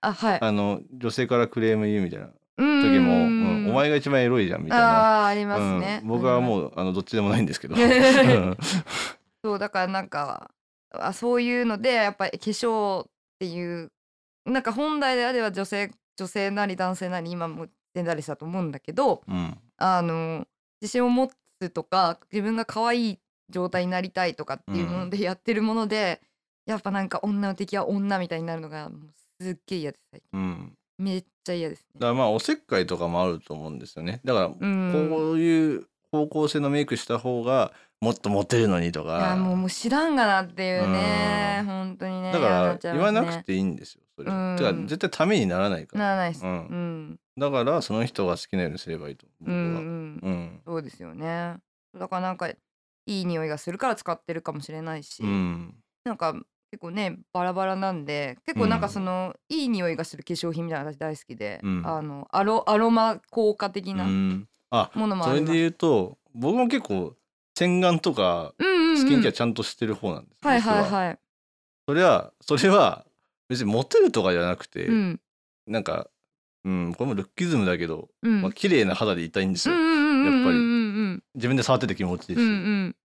[0.00, 0.38] あはい。
[0.40, 2.28] あの女性からクレーム言うみたいな。
[2.56, 2.82] うん。
[2.82, 5.20] 時も、うんお前が一番エロいじゃんみたいな。
[5.20, 6.00] あーありますね。
[6.02, 8.56] うん、僕はうもうあのどっちでもないんですけど、 うん。
[9.44, 10.50] そうだからなんか
[10.94, 13.06] あそういうのでやっぱり化粧っ
[13.38, 13.90] ていう
[14.44, 19.58] なんか本来であれば女性女性なり男性なり今もジェンダーレスだと思うんだけどうん。
[19.78, 20.46] あの
[20.80, 21.28] 自信を持
[21.60, 23.18] つとか自分が可愛い
[23.50, 26.20] 状態になりたいとかっていうものでやってるもので、
[26.66, 30.40] やっぱなんか女の敵は女みたいになるのがもうすっげえ嫌です最近。
[30.40, 31.86] うん、めっちゃ嫌ですね。
[31.94, 34.20] だからまあおせっかいとかもあると思うんですよね。
[34.24, 34.92] だからうん。
[35.18, 41.58] こういう方向性のメイクした方がもっとモテるのにといやかもうもう知らんがなっていうね。
[41.60, 41.66] うん。
[41.66, 44.30] 本当にねだから言わなくていいんですよそれ。
[44.32, 44.56] うん。
[44.58, 46.04] てか絶対ためにならないから。
[46.04, 46.44] ならないです。
[46.44, 46.54] ううん。
[47.12, 49.80] ん、だからその人が好きなようにすればいいとうん、う思う僕は。
[49.82, 50.60] ん、うん。
[50.66, 51.58] そうですよね。
[51.96, 52.56] だからなんかい
[53.06, 55.74] い匂いがするから使ってるかもしれないし、うん。
[56.04, 56.32] なんか
[56.72, 61.82] 結構ねバラバラなんで結構なんかその、いい匂いがする化粧品みたいなの私大好きで、うん。
[61.86, 65.28] あのアロアロマ効果的うなものもあります。
[65.28, 67.14] それで言うと僕も結構
[67.54, 68.54] 洗顔とか
[68.96, 71.18] スキンケアちゃんとしてる方なんです、はいはい実はい。
[71.86, 73.06] それはそれは
[73.48, 75.20] 別にモテるとかじゃなくて、うん。
[75.66, 76.08] なんか
[76.64, 78.42] うんこれもルッキズムだけど、うん。
[78.42, 81.22] まあ綺麗な肌でいたいんですよ、やっぱり。
[81.34, 82.46] 自分で触ってて気持ちいいし、うん。
[82.46, 82.96] うん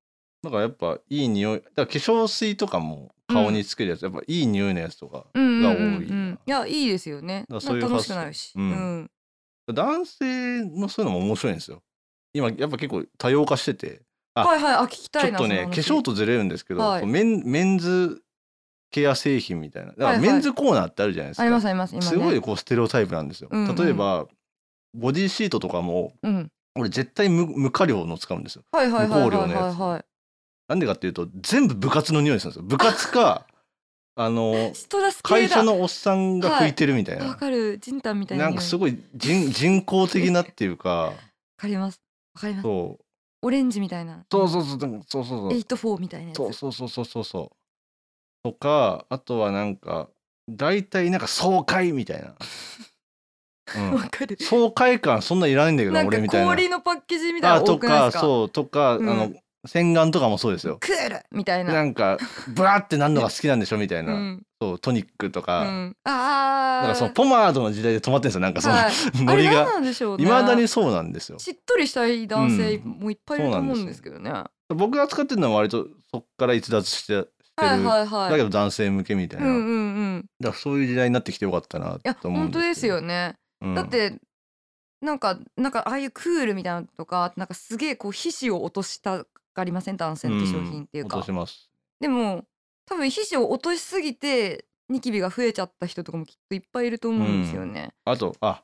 [0.44, 5.76] だからやっぱいい匂いだから化粧水とかも顔につけるやつ、やっぱいい匂いのやつとかうんが多い。
[5.76, 6.40] な、うんうんうん。
[6.46, 7.46] いやいいですよね。
[7.60, 8.54] そういう楽しくなるし。
[8.56, 8.70] ううん。
[9.02, 9.12] ん
[9.74, 11.82] 男性のそういうのも面白いんですよ。
[12.34, 14.02] 今やっぱ結構多様化してて。
[14.02, 14.07] あ
[14.44, 18.22] はいはいあ聞きたいなちょっとね化粧とずれるんですけど、はいメンメンズ
[18.92, 22.08] ケア製品みたいなだからはいはいメンズコーナーってあるじゃないですか、ありますあります今ね。
[22.08, 24.28] すごいこうステレオタイプなんですよ、うんうん例えば
[24.94, 26.52] ボディシートとかもうん。
[26.80, 30.06] 俺絶対無無香料の使うんですよはいはいはいはい無香料のやつはいはい。
[30.68, 33.46] なんでかっていうと全部部活の匂いするんですよ部活か
[34.20, 34.74] あの
[35.22, 35.56] 会だ。
[35.58, 38.46] 社のおっさんが拭いてるみたいな、わかるジンタンみたいな。
[38.46, 41.14] なんかすごい人人工的なっていうか わ
[41.58, 42.02] かります。
[42.34, 42.64] わかります。
[42.64, 43.06] そう
[43.42, 44.26] オレンジみたいな。
[44.32, 46.38] そうそうそうそうそうそうエイトフォーみたいなやつ。
[46.38, 47.52] そうそうそうそうそうそ
[48.46, 50.10] うとかあとはなんか
[50.50, 52.36] 大体なんか爽快みたいな、
[53.76, 54.38] うん わかる。
[54.40, 58.20] 爽快感そんないらないんだけど俺みたいな氷のパッケージみたいなのあとか多くないですか。
[58.22, 59.34] そうとか、うんあの
[59.68, 60.78] 洗顔とかもそうですよ。
[60.80, 61.26] クール！
[61.32, 61.74] みたいな。
[61.74, 64.44] なんかブラってなんのが好きなんでしょみたいな、うん。
[64.62, 65.96] そうトニックとうか、ん。
[66.04, 66.88] ああ。
[66.88, 68.92] なんかそのポマードの時代で止まってんですよなんかその、はい。
[69.24, 69.68] ノリが。
[70.18, 71.40] いまだにそうなんですよ。
[71.40, 74.32] しっとりしたい男性うんもいっぱいいると思うんですけどね。
[74.70, 78.32] 僕が使ってるのは割とそっから逸脱してしはいはいはい。
[78.32, 79.64] だけど男性向けみたいな、うんうんう
[80.18, 80.26] ん。
[80.40, 83.76] だからそういう時代になってきてよかったなと思うん本当ですよね、うん。
[83.76, 84.20] だって
[85.02, 89.26] なんかなんかああいうクールみたいなのとかなんかすげえこう皮脂を落とした
[89.58, 89.98] がりません。
[89.98, 91.70] 男性の化粧品っていうか、落とします。
[92.00, 92.46] でも
[92.86, 98.64] 多分皮脂を落としすぎてニキビが増えちゃった人とかもきっといっぱいいると思うんですよね、あとあ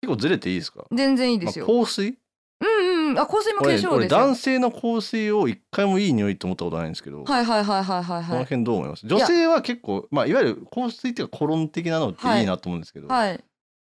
[0.00, 0.84] 結構ずれていいですか？
[0.92, 2.18] 全然いいですよ、まあ香水？
[2.60, 4.08] うんうんあ香水も化粧ですよ。
[4.08, 9.06] 男性の香水を一回もいい匂いと思ったことないんですけど、はいはいはいはいはいこのはい辺どう思います？
[9.06, 12.46] 女性は結構まあいわゆる香水っていうかコロン的なのっていい。
[12.46, 13.44] なと思うんですけど、はい。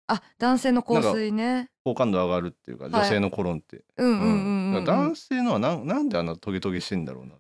[0.08, 2.90] あ男性の香水ね好感度上がるっていうかい。
[2.90, 7.36] 女性のコロンって、男性のはなんなんであんなトゲトゲしてんだろうな。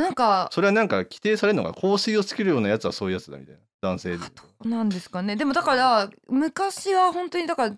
[0.00, 3.60] なんかそれはなんか規定されるのが香水をつけるようなやつはそういうやつだみたいな。
[3.82, 4.24] 男性で
[4.64, 5.36] なんですかね。
[5.36, 7.76] でもだから昔は本当にだから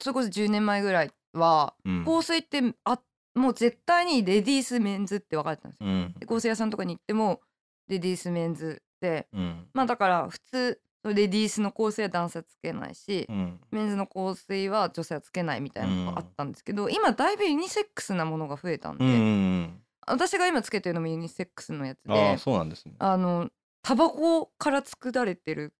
[0.00, 2.04] それこそ10年前ぐらいはうん。
[2.04, 2.98] 香水ってあ
[3.34, 5.88] もう絶対にレディースメンズって分かれてたんですよ。
[5.90, 6.14] うん。
[6.18, 7.40] で香水屋さんとかに行っても
[7.88, 9.28] レディースメンズで。
[9.34, 9.68] うん。
[9.74, 13.60] まあだから普通レディースの香水は男性はつけないし、うん。
[13.70, 22.94] メンズの香水は女性はつけないみたいなのがあったんですけど、今だいぶユニセックスなものが増えたんで、うんうん私が今つけてるのもユニセックスのやつうんあそうなんですね。
[22.98, 23.48] あの
[23.82, 25.72] タバコから作られてる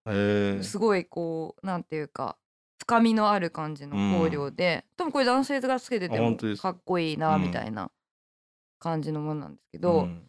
[0.63, 2.37] すごいこうなんていうか
[2.79, 6.71] 深みのある感じの香料で、多分これ男性がつけててもか。
[6.71, 7.91] っこいいなうんみたいな
[8.79, 10.23] 感じのものなんですけど、ん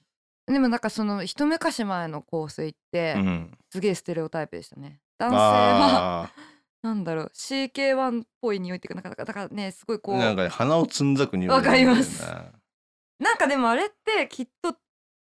[0.51, 3.57] でもなんかその一昔前の香水ってうん。
[3.71, 4.99] すげえステレオタイプでしたね。
[5.17, 6.31] 男性はあ
[6.81, 12.25] なんだろう CK1 っぽい匂いっていうかなんかだからねすごいこうーなんかね鼻をつんざく匂いわかります。
[13.19, 14.75] なんかでもあれってきっと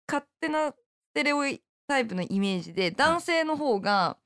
[0.08, 0.76] 勝手なス
[1.14, 1.44] テレオ
[1.88, 4.18] タイプのイメージで男性の方が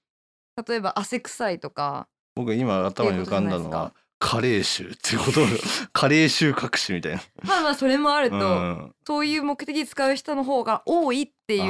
[0.67, 5.39] 例えば汗臭いとか僕今頭に浮かんだのは加齢臭っていうこと。
[5.93, 7.21] 加齢臭隠しみたいな。
[7.43, 8.95] まあまあそれもあると、うん。
[9.07, 11.63] そういう目的に使う人の方が多いっていう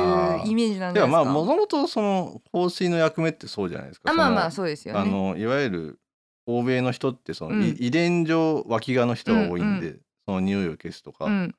[0.46, 1.18] イメージなんでですか。
[1.20, 4.12] はまあもともとその香水の役目ってそうじゃないですか。
[4.12, 5.12] あまあまあそそうですよのあね。
[5.12, 6.00] のいわゆる
[6.48, 7.64] 欧米の人ってその、うん。
[7.64, 11.26] い遺伝上脇がの人が多いんで、うその匂いを消すとか。
[11.26, 11.56] っうん、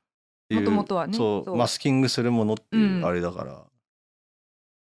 [0.48, 1.16] ていう、元々はね。
[1.16, 3.06] そうマスキングするものっていううん。
[3.06, 3.62] あれだから、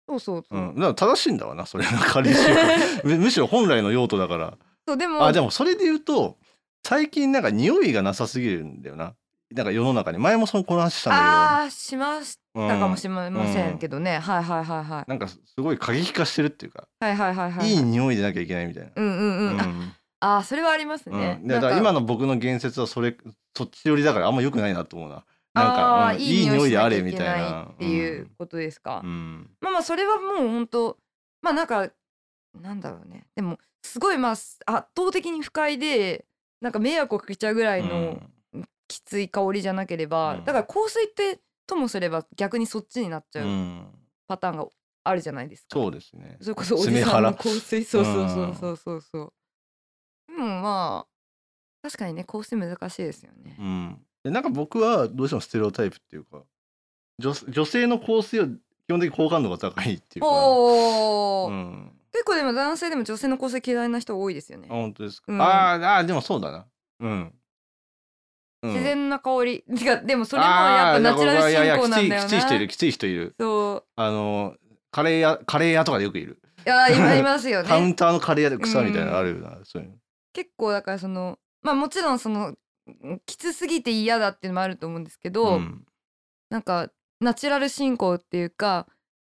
[0.07, 0.59] そうそうそう。
[0.59, 0.75] うん。
[0.75, 6.39] だから正しいんだわなそれが加齢臭 むむしろ本来の用途だからそうでもあでもそれで言うと
[6.85, 9.15] 最近なんか匂いがなさすぎるんだよな。
[9.53, 10.19] なんか世の中に。
[10.19, 15.05] 前もそのこの話したんだあーしましけど、たかもうんしれませんけどね、はいはいはいはい。
[15.09, 17.75] なんかすごい過激化してるっていうか、はいはいはいはいい。
[17.75, 18.91] い匂いでなきゃいけないみたいな。
[18.97, 19.93] うんうんうん、あうん。
[20.19, 23.17] あーそれはありますね、うん、でだから今の僕の言説はそれ
[23.57, 25.25] そっち寄りだからあんま良くないなと思うな。
[25.55, 26.19] あなんか、うん。
[26.19, 27.65] ーいい匂いであれみたいな。
[27.65, 29.51] っていうことですか、うん。
[29.61, 30.97] まあまあそれはもう本当
[31.43, 31.89] まあなんか
[32.61, 36.27] なんだろうねでもすごいまあ圧倒的に不快で
[36.61, 38.21] なんか迷惑をかけちゃうぐらいの
[38.89, 43.49] きつい香りじゃなければ、うんだから香水ってともすれば逆にそっちになっちゃうん。
[43.49, 43.87] ううん
[44.29, 44.67] パターンが
[45.05, 45.69] あるじゃないですか。
[45.79, 46.37] そうですね。
[46.41, 49.33] それこそおじ爪さんの腹香水そうそうそうそうそうそう。
[50.27, 51.07] でもまあ
[51.83, 53.63] 確かにね香水難しいですよねう。
[53.63, 54.07] ん。
[54.25, 56.43] でなんか僕はどうしてもステレオタイプっていうか
[57.19, 60.29] 女女性の香水は基本的に好感度が高いっていうか。
[60.29, 61.93] うん。
[62.17, 64.75] 結構でも男性でも女性の香水嫌いな人多いですよねあ。
[64.75, 65.33] 本当ですか？
[65.33, 66.67] うんあーあーでもそうだな。
[67.01, 67.11] うん。
[68.63, 69.65] うん自然な香り？
[69.79, 72.29] てかでもそれもやっぱナチュラル進行なんだよな。
[72.29, 73.35] きついきつい人いるきつい人いる。
[73.39, 73.89] そう。
[73.97, 74.57] あの
[74.91, 76.41] カレー屋カレー屋とかでよくいる。
[76.65, 77.69] いや今いますよね。
[77.69, 79.97] カウンターのカレー屋で草みたいなのあるよな、そういうの。
[80.33, 82.55] 結構だからそのまあもちろんその
[83.03, 85.87] うんきつすぎて嫌だっていうのもあると思うんですけど、うん
[86.51, 88.87] なんかナチュラル進行っていうか、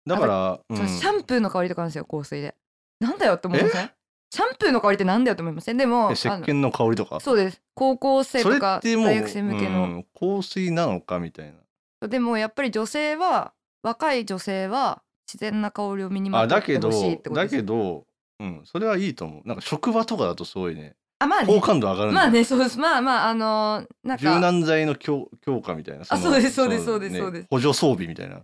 [0.07, 2.57] だから、うんそのシャンプーの香りとかあるんですよ香水で。
[3.03, 3.91] なんだよって思いません？
[4.31, 5.77] シャンプーの香りってなんだよって思いません？
[5.77, 7.21] でもえ石鹸の香りとか？
[7.21, 7.61] そうです。
[7.75, 11.53] 高校生それとか大学生向けの、うん香水なのかみたい
[12.01, 12.09] な。
[12.09, 17.57] でもやっぱり女性は若い女性は自然な香りを身にまとってあだけどほしいってことだです。
[17.57, 18.07] けど、
[18.41, 19.49] うん、それはいいと思う。
[19.49, 21.47] なんか職場とかだとすごいねあまあね。
[21.47, 22.79] 好感度上がるまあねそうです。
[22.79, 24.23] まあまああのーなんか。
[24.35, 26.01] 柔軟剤の強強化みたいな。
[26.01, 27.47] のあそうですそうですのそうですねそうです。
[27.51, 28.41] 補助装備みたいな。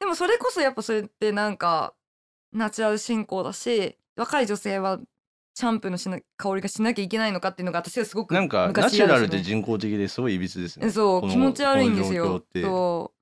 [0.00, 1.92] でもそれこそやっぱそれってなんか
[2.52, 4.98] ナチュラル進行だし若い女性は
[5.54, 10.90] シャンプーのしな香りがしなきゃいけないのかっていうのが私はすごくなんかナ昔チュラル嫌で人工的ですごいいびつですね。
[10.90, 12.36] そう気持ち悪いんですよ。
[12.40, 12.62] って。
[12.62, 13.18] そう。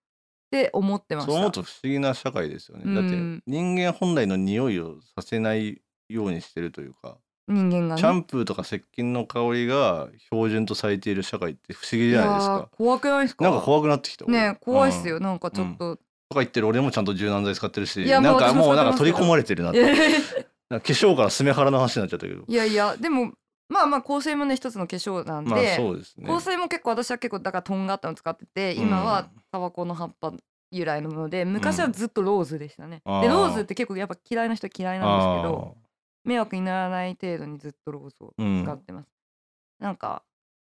[0.48, 1.32] って思ってました。
[1.32, 3.42] そう思うと不思議な社会ですよね、だってうん。
[3.46, 7.16] 人間本来の匂いをさせないようにしてるというか
[7.48, 8.00] 人間がね。
[8.00, 12.68] シャンプーとか石鹸の香りが標準とされている社会って不思議じゃないですか。
[12.76, 13.44] 怖くないですか？
[13.44, 14.24] なんか怖くなってきた。
[14.26, 15.22] ね怖いっすよ、うん。
[15.24, 16.02] なんかちょっと、と
[16.34, 19.80] か言ってる俺もちゃんと柔軟剤使ってるしなんかもうなんか取り込まれてるなって。
[20.68, 22.42] 化粧から爪腹の話になっちゃったけど。
[22.48, 23.32] やいやでも
[23.68, 26.26] まあまあ香水もね一つの化粧なんで、まあですね。
[26.26, 30.32] 香水も結構私は結構だからとんがったの使ってて今はタバコの葉っぱ
[30.72, 35.76] 由来のもので昔はずっとローズでしたね、あーでローズって結構やっぱ嫌いな人は嫌いなんですけど
[36.24, 39.08] 迷惑にならない程度にずっとローズをうん使ってます、
[39.78, 40.22] なんか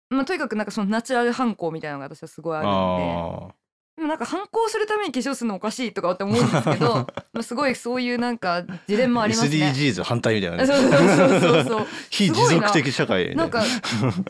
[0.08, 3.61] まあとにかくなんかそのナチュラル反抗みたいなのが私はすごいああるんでー
[3.96, 9.72] でもなんか反抗するために化粧するのおかしいとかって思うんですけど まあすごいそういうなんかジレンマありますね。
[9.74, 10.66] SDGs 反対みたいなね。
[10.66, 13.46] そうそうそうそう 非持続的社会な。
[13.46, 13.62] んか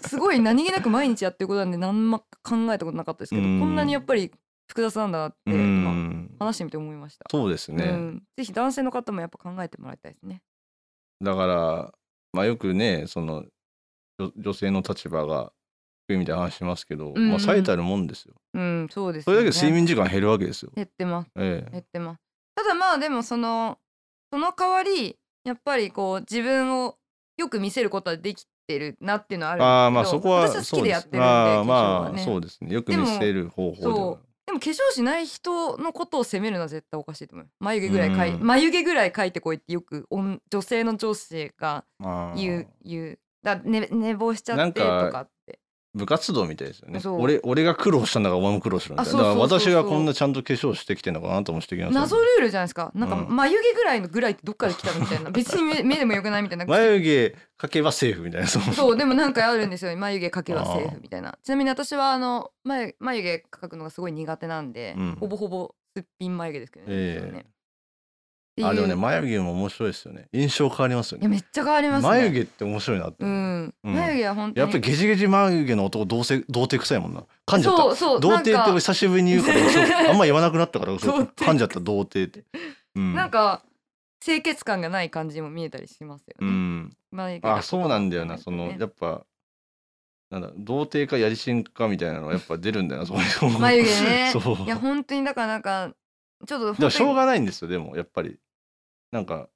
[0.01, 3.73] すごい何気なく毎日やってることなんで何も考えたことなかったですけどこうん。
[3.73, 4.33] んなにやっぱり
[4.69, 5.53] 複雑なんだなって
[6.39, 7.27] 話してみて思いました。
[7.31, 10.43] そうですね、うん、ぜひ男性の方もやっぱ考えてもらいたいですね。
[11.23, 11.93] だから
[12.33, 13.45] まあよくねその
[14.19, 15.53] 女女性の立場が
[16.09, 19.37] みたいな話しますけど、うんうんまあ最たるもんですようん、そうですね。
[19.37, 21.31] れだけ睡眠時間減るわけですよ、減ってます。
[21.37, 22.21] ええ減ってます。
[22.55, 23.79] ただまあでもその
[24.31, 26.97] その代わりやっぱりこう自分を
[27.39, 29.75] よく見せることはできてるなっていうのはあるんですけど。
[29.75, 31.25] ああまあそこは私は好きでやってるんで。
[31.25, 37.49] ああ化粧まあそうですねよく見せる方法ででも化粧しない人のことを責めるのは絶対おかしいと思う。
[37.61, 41.85] 眉毛ぐらい描い、うん眉毛ぐらい描いてこいってよく女性の上司が
[42.37, 43.19] 言う言う。
[43.43, 45.32] だ寝寝坊しちゃってとかかって。
[45.95, 47.01] 部活動みたいですよね。
[47.05, 49.11] 俺俺が苦労したんだからお前も苦労しろみたいな。
[49.11, 49.61] あそうそうそうそう。
[49.61, 52.91] だから私がこんなちゃんと化粧してきてんのかなともしてき謎ルールじゃないですか。
[52.95, 55.01] なんかうん眉毛ぐらいのぐらいってどっから来たの。
[55.01, 55.31] みたいな。
[55.31, 56.65] 別に目目でもよくないみたいな。
[56.65, 58.63] 眉毛描けばセーフみたいなそう。
[58.75, 59.95] そうでもなんかあるんですよ。
[59.97, 61.39] 眉毛描けばセーフみたいな。
[61.43, 65.17] ちなみに私はあの眉眉毛描くのがすごい苦手なんで、うん。
[65.21, 67.39] ほぼほぼすっぴん眉毛ですけどね,、ええ。
[67.39, 67.45] っ
[68.55, 70.29] ていうあでもね眉毛も面白いですよね。
[70.33, 71.23] 印象変わりますよね。
[71.23, 72.09] いやめっちゃ変わりますね。
[72.09, 73.27] 眉毛って面白いなってう。
[73.27, 73.95] ん、うん。
[73.95, 74.61] 眉毛は本当に。
[74.61, 77.25] やっぱりゲジゲジ眉毛の男童貞童貞臭いもんな。
[77.47, 77.83] 噛んじゃった。
[77.83, 81.45] そうそう童貞ってなんか久しぶりに言うからそう あんま言わなくなったからそう童貞。
[81.45, 82.45] 噛んじゃった童貞って、
[82.97, 83.63] うん、なんか
[84.21, 86.97] 清潔感がない感じも見えたりしますよね、うん。
[87.11, 88.39] 眉毛があそうなんだよな。
[88.39, 89.25] そのねやっぱ
[90.31, 93.59] なんだ童貞かやりしんかみたいなのがやっぱ出るんだよなそういう。
[93.59, 94.31] 眉毛ね。
[94.39, 94.65] そう。
[94.65, 95.95] いや本当にだからなんか
[96.47, 98.39] ちょっとでもしょうがないんですよでもやっぱり。
[99.11, 99.51] なんか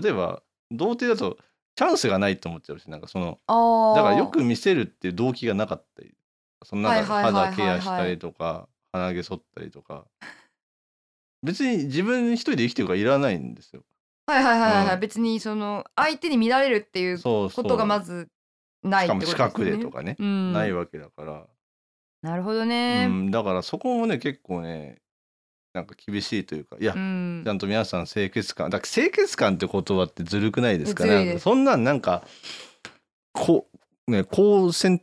[0.00, 1.36] 例えば童貞だと
[1.74, 3.40] チャンスがないと思っちゃうしなんかその
[3.96, 6.14] だからよく見せるっていう動機がなかったり
[6.64, 10.04] そのなんか肌ケアしたりとか鼻毛剃ったりとか。
[11.42, 13.82] 別に自分一人で生きてるからいらないんですよ。
[14.26, 15.00] はいはいはいはい、うん。
[15.00, 18.28] 別にその相手に見られるっていうことがまず
[18.82, 19.34] ないってことですよね。
[19.34, 21.46] しかも近くでとかね、うん、ないわけだから、
[22.22, 23.06] なるほどうね。
[23.06, 25.02] ん、だからそこもね結構ね
[25.74, 27.42] なんか厳しいというかいや、うん。
[27.44, 31.26] ちゃんと皆さん清潔感だから清潔感って言葉ってずるくないですかずるいです。
[31.28, 32.24] なんかそんなんなんか
[33.32, 33.66] こ
[34.06, 35.02] うね好戦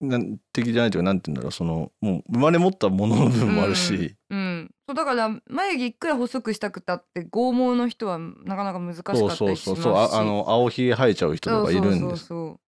[0.00, 9.40] なん的じゃないというかなんて言うんだろうそのもう生まれ持ったものの部分もあるし、うん、そうだから眉毛いくら細くしたくたって剛毛の人はなかなか難しかったりしますし。
[9.40, 11.98] そうそうそうああの青ひげ生えちゃう人とかいるんです。
[11.98, 12.60] そうそうそ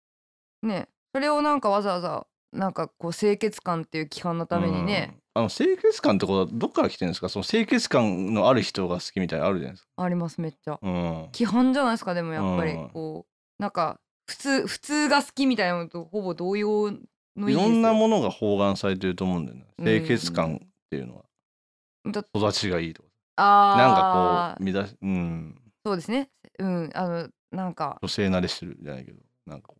[0.63, 0.67] う。
[0.67, 0.89] ね。
[1.13, 5.41] それをなんかわざわざなんかこう清潔感っていう規範のためにね、うん。
[5.41, 7.29] あの清潔感ってことはどっから来てるんですか？
[7.29, 9.89] その清潔感のある人が好きみたいなのあるじゃないですか。
[9.97, 10.79] ありますめっちゃ。
[10.81, 10.93] うん、
[11.33, 12.71] 規範じゃないですかでもやっぱり。
[12.71, 12.89] うん。
[12.89, 13.25] こ
[13.59, 16.91] うなんか普通普通が好きみたいなのとほぼ同様
[17.35, 19.65] のいろんなのものが包含されてると思うんだよね。
[19.77, 19.85] うん。
[19.85, 21.23] 清潔感っていうのは、
[22.11, 23.09] だ育ちがいいとか。
[23.35, 23.77] あー。
[23.77, 25.61] なんかこう乱しうん。
[25.85, 26.29] そうですね。
[26.59, 26.89] うん。
[26.95, 27.99] あのなんか。
[28.01, 29.19] 女性慣れしてるじゃないけど。
[29.45, 29.71] なんか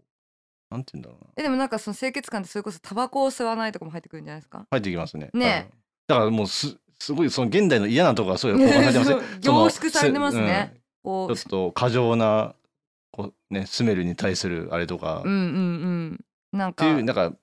[0.70, 1.32] なんて言うんだろうな。
[1.38, 4.66] えでもなんかその清潔感ってそれこそタバコを吸わないとかも入ってくるんじゃないですか？
[4.70, 5.30] 入ってきますね。
[5.34, 5.70] ね。
[6.08, 9.42] だからもうすすごいその現代の嫌なところがそういう包含されてますね。
[9.42, 10.74] 凝縮されてますね。
[11.04, 12.56] ちょっと過剰な
[13.12, 16.20] こうねスメルに対するあれとか、ううんうんうん。
[16.52, 17.34] なんっかていうなんか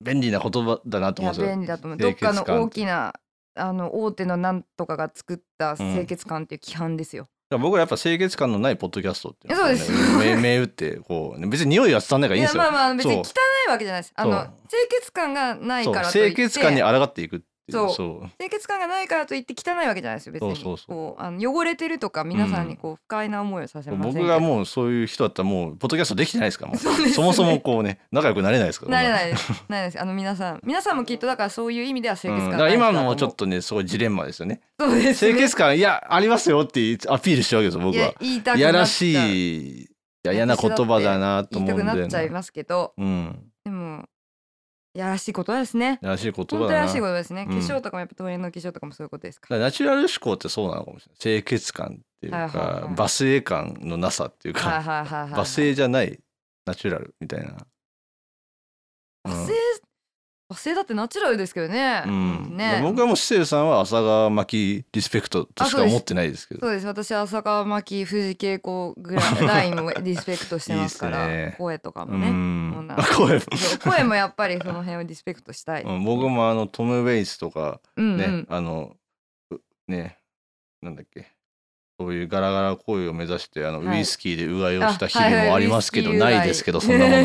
[0.00, 1.50] 便利な言葉だなと思うんですよ。
[1.54, 1.98] 便利だと思う。
[1.98, 3.14] どっかの大きな
[3.54, 10.18] あの大手のなんとかが作った清潔感っていう規範ですよ、僕はやっぱ清潔感のないポッドキャストっていうのをねそうです。
[10.18, 12.62] 目目打ってこうね別に匂いは伝わんないからいいんですよ。
[12.62, 13.32] まあまあ別に汚そ
[13.66, 14.12] いわけじゃないです。
[14.14, 14.30] あの
[14.68, 16.34] 清潔感がないからといって。
[16.34, 18.30] 清潔感に抗っていくっていうそう。
[18.38, 20.56] 清潔感がないからといって汚いわけじゃないですよ別に。
[20.56, 24.24] そうそうあの汚れてるとか皆さんにこう不快な思いをさせませんけど。
[24.24, 27.10] 僕がもうそういう人だったらもうポッドキャストできてないですからそね。
[27.10, 30.00] そもそもこうね仲良くなれないですからなれないですないです。
[30.00, 30.60] あの皆さん。
[30.64, 34.60] 皆さんもきっとだからそういう意味では清潔うん、感だから今のない人だと思うもちょっとねすごいジレンマですよね。
[34.78, 35.32] そうですね。
[35.32, 39.88] 清潔感いやありますよってアピールしてるわけですよ僕いやは言いたくなっちゃういやらしいい
[40.24, 42.94] や嫌な言葉だなと言いたく思うんだよなっちゃいますけど。
[42.96, 43.52] うん。
[43.64, 44.04] でも
[44.94, 45.98] やらしいことですね。
[46.02, 47.60] やらしい言葉本当やらしいことですね、うん。
[47.60, 49.46] 化粧とかもやっぱ東映の化粧とかもそういうことですか？
[49.48, 51.18] だからナチュラル思考ってそうなのかもしれない。
[51.18, 52.94] 清潔感っていうか、はいはいはい。
[52.94, 56.20] 罵声感のなさっていうか、はいはいはいはい、はい、 罵声じゃない
[56.66, 57.56] ナチュラルみたいな、
[60.62, 62.04] うん罵声女性だってナチュラルですけどね。
[62.06, 62.80] うんね。
[62.82, 66.86] 僕はもうシセルさんは朝川巻リスペクトとしか思ってないですけどそうです。
[66.86, 72.30] 私浅川真紀藤恵子ぐらいラインもリスペクトしてますから、ね声とかうもね。
[72.30, 73.40] もうん声も
[73.82, 75.82] 声もやっぱりその辺をリスペクトしたい。
[75.82, 78.46] うん僕もあのトム・ウェイスとかうんね、うん。
[78.48, 78.96] あの
[79.50, 79.56] う
[79.88, 80.18] ね
[80.80, 81.32] なんだっけ
[81.98, 87.22] そういうガラガラ声を目指してあの、はいウイスキーでうがいをした日々もありますけど、ウイスキーうがないですけどそんなもの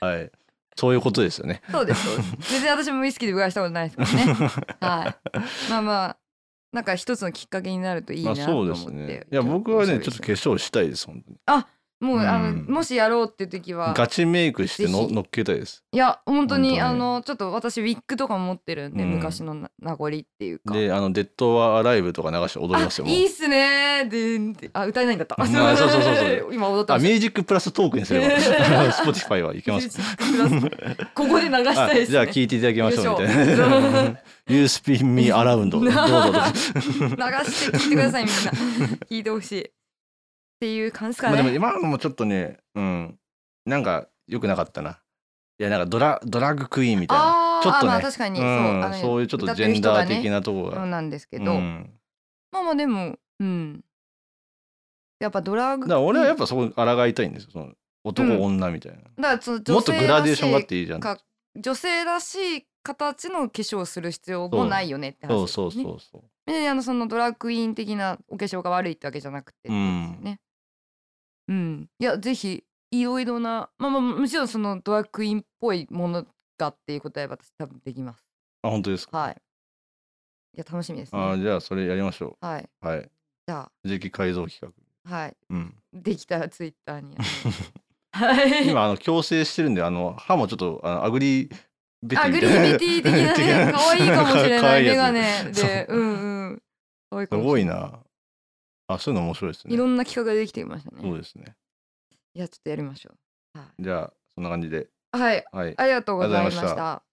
[0.00, 0.30] はい
[0.76, 2.52] そういうことですよねそうですそうです。
[2.52, 4.34] 全然私もウイスキーでうがいしたことないですからね。
[4.80, 5.70] はい。
[5.70, 6.16] まあまあ
[6.72, 8.80] なんか一つのきっかけになるといいまあなと思って。
[8.80, 11.38] そうですねいや僕はねちょっと化粧したいです本当に
[12.00, 12.66] もうあの、うん。
[12.66, 15.14] もしやろうっていう時はガチメイクしてのぜひ。
[15.14, 15.82] 乗っけたいです。
[15.92, 19.10] いや本当にあのちょっと私ウィッグとかも持ってるんで、うん。
[19.12, 20.74] 昔のな名残っていうか。
[20.74, 23.06] であのデッドはアライブとか流して踊りますよ。
[23.06, 25.36] もいいっすねーでーんあ歌えないんだった。
[25.40, 26.48] あそうそうそうそう。
[26.54, 28.26] 今踊ってましあミュージックプラストークにすれば。
[28.92, 29.72] Spotify はいけた。
[29.72, 29.98] ます。
[31.14, 32.18] ここで流したいです、ね。
[32.18, 33.20] あじゃあ聞いていただきましょう。
[33.22, 34.18] みたいな。
[34.48, 36.42] You spin me around どうぞどうぞ。
[36.92, 38.52] 流して聞いてくださいみんな。
[39.10, 39.70] 聞いてほしい
[40.56, 43.18] っていう感じかね、まあでも今のもちょっとねうん。
[43.66, 45.00] なんか良くなかったな。
[45.58, 47.60] いやなんかドラドラッグクイーンみたいな。
[47.62, 47.92] ちょっとね。
[47.92, 48.82] あまあ確かに、うん。
[48.82, 51.90] そうそういうちょっと歌ジェンダー的なところそうがなんですけど、うん。
[52.52, 53.84] まあまあでもうん。
[55.18, 57.50] やっぱドラッグだから俺はやっぱぱそこ抗いたいんですよ。
[57.52, 57.72] その
[58.04, 58.42] 男、うん。
[58.42, 58.98] 女みたいな。
[58.98, 61.18] だからそのもっとグラデーションがあっらていいじゃんしいか
[61.56, 66.22] 女性らしい形の化粧をする必要もないよねって話そうそうそうそう。
[66.46, 70.40] であのそのドラッグクイーン的なお化粧が悪いってわけじゃなくてってことですよね。
[71.48, 76.26] うん、いやぜひいろいろなまあまあもちろんそのドラッグクイーンっぽいもの
[76.58, 78.24] がっていうことは私多分できます。
[78.62, 79.36] あ本当ですか、はい。
[80.54, 81.42] いや楽しみですあね。
[81.42, 82.68] じゃあそれやりましょはい。
[82.82, 83.10] うはい
[83.46, 84.74] じゃ次期改造企
[85.04, 87.16] あはい画うんできたらツイッターに。
[88.12, 88.68] はい。
[88.68, 91.50] 今あの矯正してるんであの歯もちょっとあのアグリ
[92.02, 96.60] ベテあグィみたいなリービティ的なね 可愛いかもしれないメガネでうん
[97.12, 97.26] うん。
[97.26, 98.00] すごいな
[98.88, 100.98] あそういうの面白いですねいろんな企画ができてきましたね。
[101.02, 101.56] そうですね
[102.34, 103.10] いやちょっとやりましょ
[103.54, 103.58] う。
[103.58, 103.82] はい。
[103.82, 105.44] じゃあそんな感じではい。
[105.52, 107.05] はいありがとうございました。